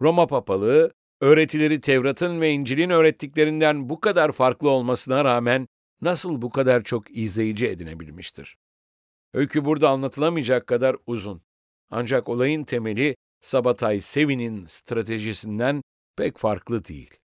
Roma 0.00 0.26
papalığı, 0.26 0.92
öğretileri 1.20 1.80
Tevrat'ın 1.80 2.40
ve 2.40 2.50
İncil'in 2.50 2.90
öğrettiklerinden 2.90 3.88
bu 3.88 4.00
kadar 4.00 4.32
farklı 4.32 4.68
olmasına 4.70 5.24
rağmen 5.24 5.68
nasıl 6.00 6.42
bu 6.42 6.50
kadar 6.50 6.80
çok 6.80 7.16
izleyici 7.16 7.68
edinebilmiştir? 7.68 8.56
Öykü 9.34 9.64
burada 9.64 9.90
anlatılamayacak 9.90 10.66
kadar 10.66 10.96
uzun. 11.06 11.42
Ancak 11.90 12.28
olayın 12.28 12.64
temeli 12.64 13.16
Sabatay 13.40 14.00
Sevi'nin 14.00 14.66
stratejisinden 14.66 15.82
pek 16.16 16.38
farklı 16.38 16.84
değil. 16.84 17.21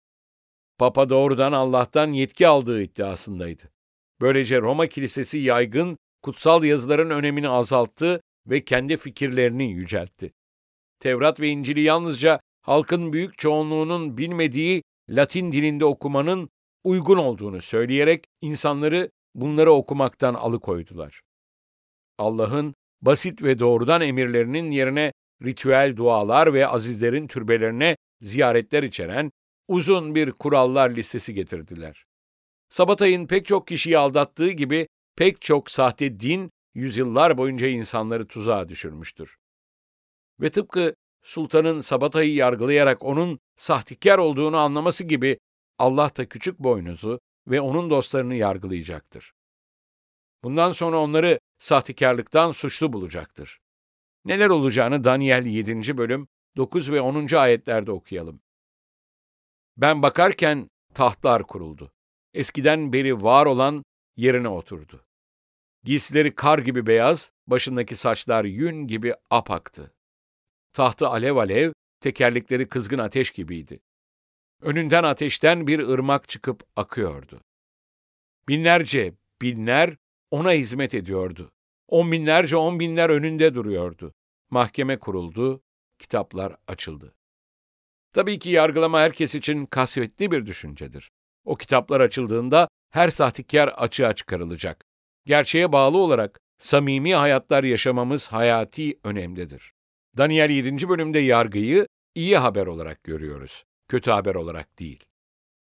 Papa 0.83 1.09
doğrudan 1.09 1.53
Allah'tan 1.53 2.13
yetki 2.13 2.49
aldığı 2.49 2.83
iddiasındaydı. 2.83 3.63
Böylece 4.21 4.61
Roma 4.61 4.87
Kilisesi 4.87 5.39
yaygın, 5.39 5.99
kutsal 6.23 6.65
yazıların 6.65 7.11
önemini 7.11 7.49
azalttı 7.49 8.21
ve 8.47 8.65
kendi 8.65 8.97
fikirlerini 8.97 9.73
yüceltti. 9.73 10.33
Tevrat 10.99 11.41
ve 11.41 11.49
İncil'i 11.49 11.81
yalnızca 11.81 12.41
halkın 12.63 13.13
büyük 13.13 13.39
çoğunluğunun 13.39 14.19
bilmediği 14.19 14.83
Latin 15.09 15.53
dilinde 15.53 15.85
okumanın 15.85 16.49
uygun 16.85 17.17
olduğunu 17.17 17.61
söyleyerek 17.61 18.25
insanları 18.41 19.11
bunları 19.35 19.71
okumaktan 19.71 20.35
alıkoydular. 20.35 21.21
Allah'ın 22.19 22.75
basit 23.03 23.43
ve 23.43 23.59
doğrudan 23.59 24.01
emirlerinin 24.01 24.71
yerine 24.71 25.13
ritüel 25.45 25.97
dualar 25.97 26.55
ve 26.55 26.67
azizlerin 26.67 27.27
türbelerine 27.27 27.97
ziyaretler 28.21 28.83
içeren 28.83 29.33
uzun 29.69 30.15
bir 30.15 30.33
kurallar 30.33 30.91
listesi 30.91 31.35
getirdiler. 31.35 32.05
Sabatay'ın 32.69 33.27
pek 33.27 33.47
çok 33.47 33.67
kişiyi 33.67 33.99
aldattığı 33.99 34.51
gibi 34.51 34.89
pek 35.17 35.41
çok 35.41 35.71
sahte 35.71 36.21
din 36.21 36.51
yüzyıllar 36.75 37.39
boyunca 37.39 37.67
insanları 37.67 38.27
tuzağa 38.27 38.69
düşürmüştür. 38.69 39.37
Ve 40.41 40.51
tıpkı 40.51 40.95
sultanın 41.23 41.81
Sabata'yı 41.81 42.35
yargılayarak 42.35 43.05
onun 43.05 43.39
sahtekar 43.57 44.19
olduğunu 44.19 44.57
anlaması 44.57 45.05
gibi 45.05 45.39
Allah 45.79 46.11
da 46.17 46.29
küçük 46.29 46.59
boynuzu 46.59 47.21
ve 47.47 47.61
onun 47.61 47.91
dostlarını 47.91 48.35
yargılayacaktır. 48.35 49.33
Bundan 50.45 50.73
sonra 50.73 50.99
onları 50.99 51.39
sahtekarlıktan 51.59 52.53
suçlu 52.53 52.93
bulacaktır. 52.93 53.59
Neler 54.25 54.49
olacağını 54.49 55.05
Daniel 55.05 55.47
7. 55.47 55.99
bölüm 55.99 56.29
9 56.57 56.93
ve 56.93 57.01
10. 57.01 57.35
ayetlerde 57.37 57.93
okuyalım. 57.93 58.41
Ben 59.77 60.03
bakarken 60.03 60.69
tahtlar 60.95 61.43
kuruldu. 61.47 61.93
Eskiden 62.35 62.93
beri 62.93 63.23
var 63.23 63.47
olan 63.47 63.85
yerine 64.17 64.49
oturdu. 64.49 65.05
Giysileri 65.85 66.35
kar 66.35 66.59
gibi 66.59 66.87
beyaz, 66.87 67.33
başındaki 67.47 67.97
saçlar 67.97 68.45
yün 68.45 68.87
gibi 68.87 69.15
apaktı. 69.31 69.95
Tahtı 70.73 71.09
alev 71.09 71.37
alev, 71.37 71.73
tekerlekleri 72.01 72.69
kızgın 72.69 72.99
ateş 72.99 73.31
gibiydi. 73.31 73.81
Önünden 74.61 75.05
ateşten 75.05 75.67
bir 75.67 75.79
ırmak 75.79 76.29
çıkıp 76.29 76.63
akıyordu. 76.77 77.41
Binlerce, 78.49 79.15
binler 79.43 79.97
ona 80.31 80.53
hizmet 80.53 80.95
ediyordu. 80.95 81.53
On 81.89 82.13
binlerce 82.13 82.57
on 82.57 82.81
binler 82.81 83.11
önünde 83.11 83.55
duruyordu. 83.55 84.15
Mahkeme 84.51 84.99
kuruldu, 84.99 85.63
kitaplar 85.99 86.57
açıldı. 86.67 87.15
Tabii 88.13 88.39
ki 88.39 88.51
yargılama 88.51 89.01
herkes 89.01 89.35
için 89.35 89.67
kasvetli 89.67 90.31
bir 90.31 90.47
düşüncedir. 90.47 91.11
O 91.45 91.57
kitaplar 91.57 92.01
açıldığında 92.01 92.69
her 92.91 93.11
sahtekar 93.11 93.69
açığa 93.69 94.13
çıkarılacak. 94.13 94.85
Gerçeğe 95.27 95.73
bağlı 95.73 95.99
olarak 95.99 96.41
samimi 96.59 97.15
hayatlar 97.15 97.65
yaşamamız 97.65 98.29
hayati 98.29 98.99
önemlidir. 99.05 99.73
Daniel 100.19 100.51
7. 100.51 100.89
bölümde 100.89 101.19
yargıyı 101.19 101.87
iyi 102.15 102.37
haber 102.37 102.67
olarak 102.67 103.05
görüyoruz, 103.05 103.65
kötü 103.89 104.11
haber 104.11 104.35
olarak 104.35 104.79
değil. 104.79 105.05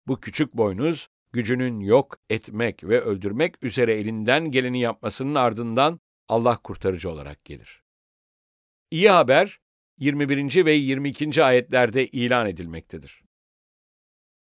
Bu 0.06 0.20
küçük 0.20 0.54
boynuz, 0.54 1.08
gücünün 1.32 1.80
yok 1.80 2.16
etmek 2.30 2.84
ve 2.84 3.00
öldürmek 3.00 3.64
üzere 3.64 3.94
elinden 3.94 4.50
geleni 4.50 4.80
yapmasının 4.80 5.34
ardından 5.34 6.00
Allah 6.28 6.56
kurtarıcı 6.56 7.10
olarak 7.10 7.44
gelir. 7.44 7.82
İyi 8.90 9.10
haber, 9.10 9.60
21. 9.98 10.64
ve 10.64 10.72
22. 10.72 11.44
ayetlerde 11.44 12.06
ilan 12.06 12.46
edilmektedir. 12.46 13.22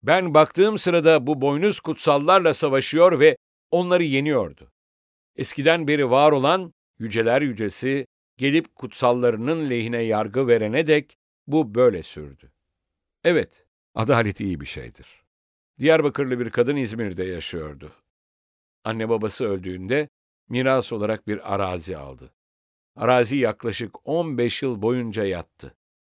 Ben 0.03 0.35
baktığım 0.35 0.79
sırada 0.79 1.27
bu 1.27 1.41
boynuz 1.41 1.81
kutsallarla 1.81 2.55
savaşıyor 2.55 3.21
ve 3.21 3.37
onları 3.71 4.03
yeniyordu. 4.03 4.73
Eskiden 5.37 5.89
beri 5.89 6.11
var 6.11 6.33
olan 6.33 6.73
yüceler 6.99 7.43
yücesi 7.43 8.07
gelip 8.37 8.75
kutsallarının 8.75 9.71
lehine 9.71 10.03
yargı 10.03 10.47
verene 10.47 10.87
dek 10.87 11.17
bu 11.47 11.75
böyle 11.75 12.03
sürdü. 12.03 12.53
Evet, 13.25 13.65
adalet 13.95 14.41
iyi 14.41 14.61
bir 14.61 14.67
şeydir. 14.67 15.25
Diyarbakırlı 15.79 16.41
bir 16.41 16.51
kadın 16.51 16.77
İzmir'de 16.77 17.25
yaşıyordu. 17.25 17.93
Anne 18.85 19.09
babası 19.09 19.45
öldüğünde 19.45 20.09
miras 20.49 20.93
olarak 20.93 21.27
bir 21.27 21.55
arazi 21.55 21.97
aldı. 21.97 22.36
Arazi 22.97 23.37
yaklaşık 23.37 24.09
15 24.09 24.63
yıl 24.63 24.83
boyunca 24.83 25.25
yattı. 25.25 25.75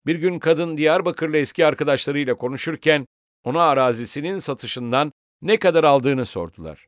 Bir 0.07 0.15
gün 0.15 0.39
kadın 0.39 0.77
Diyarbakırlı 0.77 1.37
eski 1.37 1.67
arkadaşlarıyla 1.67 2.35
konuşurken 2.35 3.07
ona 3.45 3.63
arazisinin 3.63 4.39
satışından 4.39 5.13
ne 5.43 5.59
kadar 5.59 5.85
aldığını 5.85 6.27
sordular. 6.27 6.87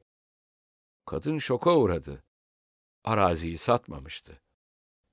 Kadın 1.06 1.38
şoka 1.38 1.76
uğradı. 1.76 2.24
Araziyi 3.04 3.58
satmamıştı. 3.58 4.40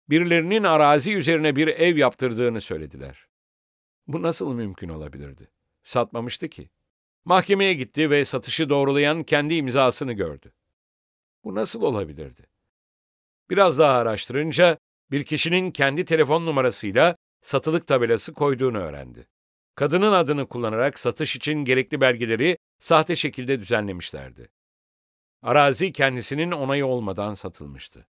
Birilerinin 0.09 0.63
arazi 0.63 1.15
üzerine 1.15 1.55
bir 1.55 1.67
ev 1.67 1.97
yaptırdığını 1.97 2.61
söylediler. 2.61 3.27
Bu 4.07 4.21
nasıl 4.21 4.53
mümkün 4.53 4.89
olabilirdi? 4.89 5.51
Satmamıştı 5.83 6.49
ki. 6.49 6.69
Mahkemeye 7.25 7.73
gitti 7.73 8.09
ve 8.09 8.25
satışı 8.25 8.69
doğrulayan 8.69 9.23
kendi 9.23 9.55
imzasını 9.55 10.13
gördü. 10.13 10.53
Bu 11.43 11.55
nasıl 11.55 11.81
olabilirdi? 11.81 12.54
Biraz 13.49 13.79
daha 13.79 13.97
araştırınca 13.97 14.77
bir 15.11 15.23
kişinin 15.23 15.71
kendi 15.71 16.05
telefon 16.05 16.45
numarasıyla 16.45 17.15
satılık 17.41 17.87
tabelası 17.87 18.33
koyduğunu 18.33 18.77
öğrendi. 18.77 19.27
Kadının 19.75 20.11
adını 20.13 20.47
kullanarak 20.47 20.99
satış 20.99 21.35
için 21.35 21.65
gerekli 21.65 22.01
belgeleri 22.01 22.57
sahte 22.79 23.15
şekilde 23.15 23.59
düzenlemişlerdi. 23.59 24.49
Arazi 25.41 25.91
kendisinin 25.91 26.51
onayı 26.51 26.85
olmadan 26.85 27.33
satılmıştı. 27.33 28.07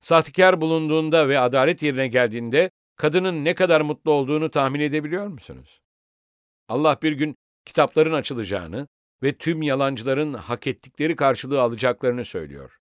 Sahtekar 0.00 0.60
bulunduğunda 0.60 1.28
ve 1.28 1.38
adalet 1.38 1.82
yerine 1.82 2.08
geldiğinde 2.08 2.70
kadının 2.96 3.44
ne 3.44 3.54
kadar 3.54 3.80
mutlu 3.80 4.10
olduğunu 4.12 4.50
tahmin 4.50 4.80
edebiliyor 4.80 5.26
musunuz? 5.26 5.80
Allah 6.68 6.98
bir 7.02 7.12
gün 7.12 7.36
kitapların 7.64 8.12
açılacağını 8.12 8.88
ve 9.22 9.38
tüm 9.38 9.62
yalancıların 9.62 10.34
hak 10.34 10.66
ettikleri 10.66 11.16
karşılığı 11.16 11.60
alacaklarını 11.60 12.24
söylüyor. 12.24 12.77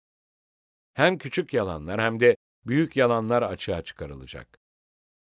Hem 0.98 1.18
küçük 1.18 1.54
yalanlar 1.54 2.02
hem 2.02 2.20
de 2.20 2.38
büyük 2.66 2.96
yalanlar 2.96 3.42
açığa 3.42 3.82
çıkarılacak. 3.82 4.60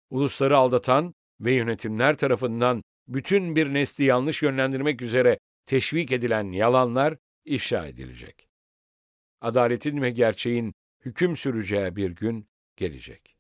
Ulusları 0.10 0.58
aldatan 0.58 1.14
ve 1.40 1.54
yönetimler 1.54 2.18
tarafından 2.18 2.84
bütün 3.08 3.56
bir 3.56 3.74
nesli 3.74 4.04
yanlış 4.04 4.44
yönlendirmek 4.44 5.02
üzere 5.02 5.40
teşvik 5.66 6.12
edilen 6.12 6.52
yalanlar 6.52 7.18
ifşa 7.46 7.88
edilecek. 7.88 8.48
Adaletin 9.42 10.02
ve 10.02 10.10
gerçeğin 10.10 10.74
hüküm 11.06 11.38
süreceği 11.38 11.96
bir 11.96 12.12
gün 12.12 12.50
gelecek. 12.76 13.38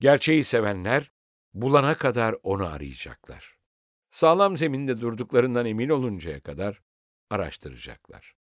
Gerçeği 0.00 0.44
sevenler 0.44 1.10
bulana 1.54 1.96
kadar 1.96 2.34
onu 2.42 2.66
arayacaklar. 2.66 3.56
Sağlam 4.10 4.56
zeminde 4.56 5.00
durduklarından 5.00 5.66
emin 5.66 5.88
oluncaya 5.88 6.40
kadar 6.40 6.82
araştıracaklar. 7.30 8.34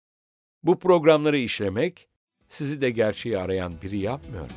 Bu 0.62 0.78
programları 0.78 1.38
işlemek 1.38 2.08
sizi 2.48 2.80
de 2.80 2.90
gerçeği 2.90 3.38
arayan 3.38 3.72
biri 3.82 3.98
yapmıyor 3.98 4.44
mu? 4.44 4.56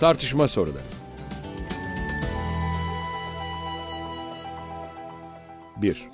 Tartışma 0.00 0.48
soruları 0.48 0.82
1. 5.76 6.08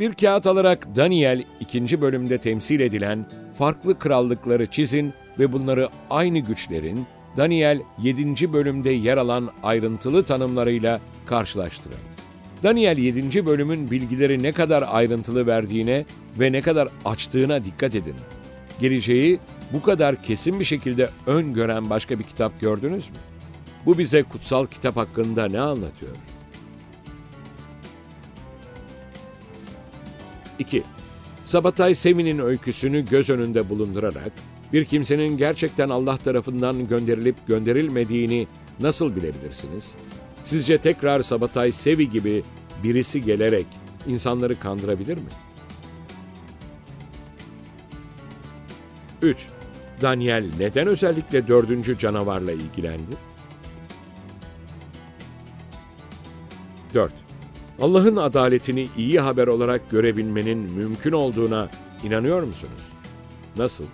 Bir 0.00 0.12
kağıt 0.12 0.46
alarak 0.46 0.96
Daniel 0.96 1.44
2. 1.60 2.00
bölümde 2.00 2.38
temsil 2.38 2.80
edilen 2.80 3.26
farklı 3.54 3.98
krallıkları 3.98 4.66
çizin 4.66 5.14
ve 5.38 5.52
bunları 5.52 5.88
aynı 6.10 6.38
güçlerin 6.38 7.06
Daniel 7.36 7.82
7. 8.02 8.52
bölümde 8.52 8.90
yer 8.90 9.16
alan 9.16 9.50
ayrıntılı 9.62 10.24
tanımlarıyla 10.24 11.00
karşılaştırın. 11.26 12.17
Daniel 12.62 12.98
7. 12.98 13.46
bölümün 13.46 13.90
bilgileri 13.90 14.42
ne 14.42 14.52
kadar 14.52 14.84
ayrıntılı 14.90 15.46
verdiğine 15.46 16.04
ve 16.40 16.52
ne 16.52 16.60
kadar 16.60 16.88
açtığına 17.04 17.64
dikkat 17.64 17.94
edin. 17.94 18.14
Geleceği 18.80 19.38
bu 19.72 19.82
kadar 19.82 20.22
kesin 20.22 20.60
bir 20.60 20.64
şekilde 20.64 21.10
öngören 21.26 21.90
başka 21.90 22.18
bir 22.18 22.24
kitap 22.24 22.60
gördünüz 22.60 23.10
mü? 23.10 23.16
Bu 23.86 23.98
bize 23.98 24.22
kutsal 24.22 24.66
kitap 24.66 24.96
hakkında 24.96 25.48
ne 25.48 25.60
anlatıyor? 25.60 26.12
2. 30.58 30.82
Sabatay 31.44 31.94
Semi'nin 31.94 32.38
öyküsünü 32.38 33.04
göz 33.04 33.30
önünde 33.30 33.70
bulundurarak 33.70 34.32
bir 34.72 34.84
kimsenin 34.84 35.36
gerçekten 35.36 35.88
Allah 35.88 36.16
tarafından 36.16 36.88
gönderilip 36.88 37.46
gönderilmediğini 37.46 38.46
nasıl 38.80 39.16
bilebilirsiniz? 39.16 39.94
Sizce 40.48 40.78
tekrar 40.78 41.22
Sabatay 41.22 41.72
Sevi 41.72 42.10
gibi 42.10 42.44
birisi 42.84 43.24
gelerek 43.24 43.66
insanları 44.06 44.60
kandırabilir 44.60 45.16
mi? 45.16 45.28
3. 49.22 49.48
Daniel 50.02 50.44
neden 50.58 50.86
özellikle 50.86 51.48
dördüncü 51.48 51.98
canavarla 51.98 52.52
ilgilendi? 52.52 53.10
4. 56.94 57.12
Allah'ın 57.80 58.16
adaletini 58.16 58.88
iyi 58.96 59.20
haber 59.20 59.46
olarak 59.46 59.90
görebilmenin 59.90 60.58
mümkün 60.58 61.12
olduğuna 61.12 61.68
inanıyor 62.04 62.42
musunuz? 62.42 62.82
Nasıl? 63.56 63.84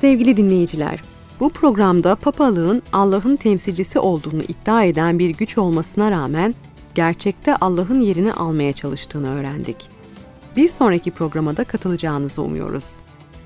Sevgili 0.00 0.36
dinleyiciler, 0.36 1.02
bu 1.40 1.50
programda 1.50 2.14
papalığın 2.14 2.82
Allah'ın 2.92 3.36
temsilcisi 3.36 3.98
olduğunu 3.98 4.42
iddia 4.42 4.84
eden 4.84 5.18
bir 5.18 5.30
güç 5.30 5.58
olmasına 5.58 6.10
rağmen 6.10 6.54
gerçekte 6.94 7.56
Allah'ın 7.56 8.00
yerini 8.00 8.32
almaya 8.32 8.72
çalıştığını 8.72 9.34
öğrendik. 9.34 9.76
Bir 10.56 10.68
sonraki 10.68 11.10
programa 11.10 11.56
da 11.56 11.64
katılacağınızı 11.64 12.42
umuyoruz. 12.42 13.00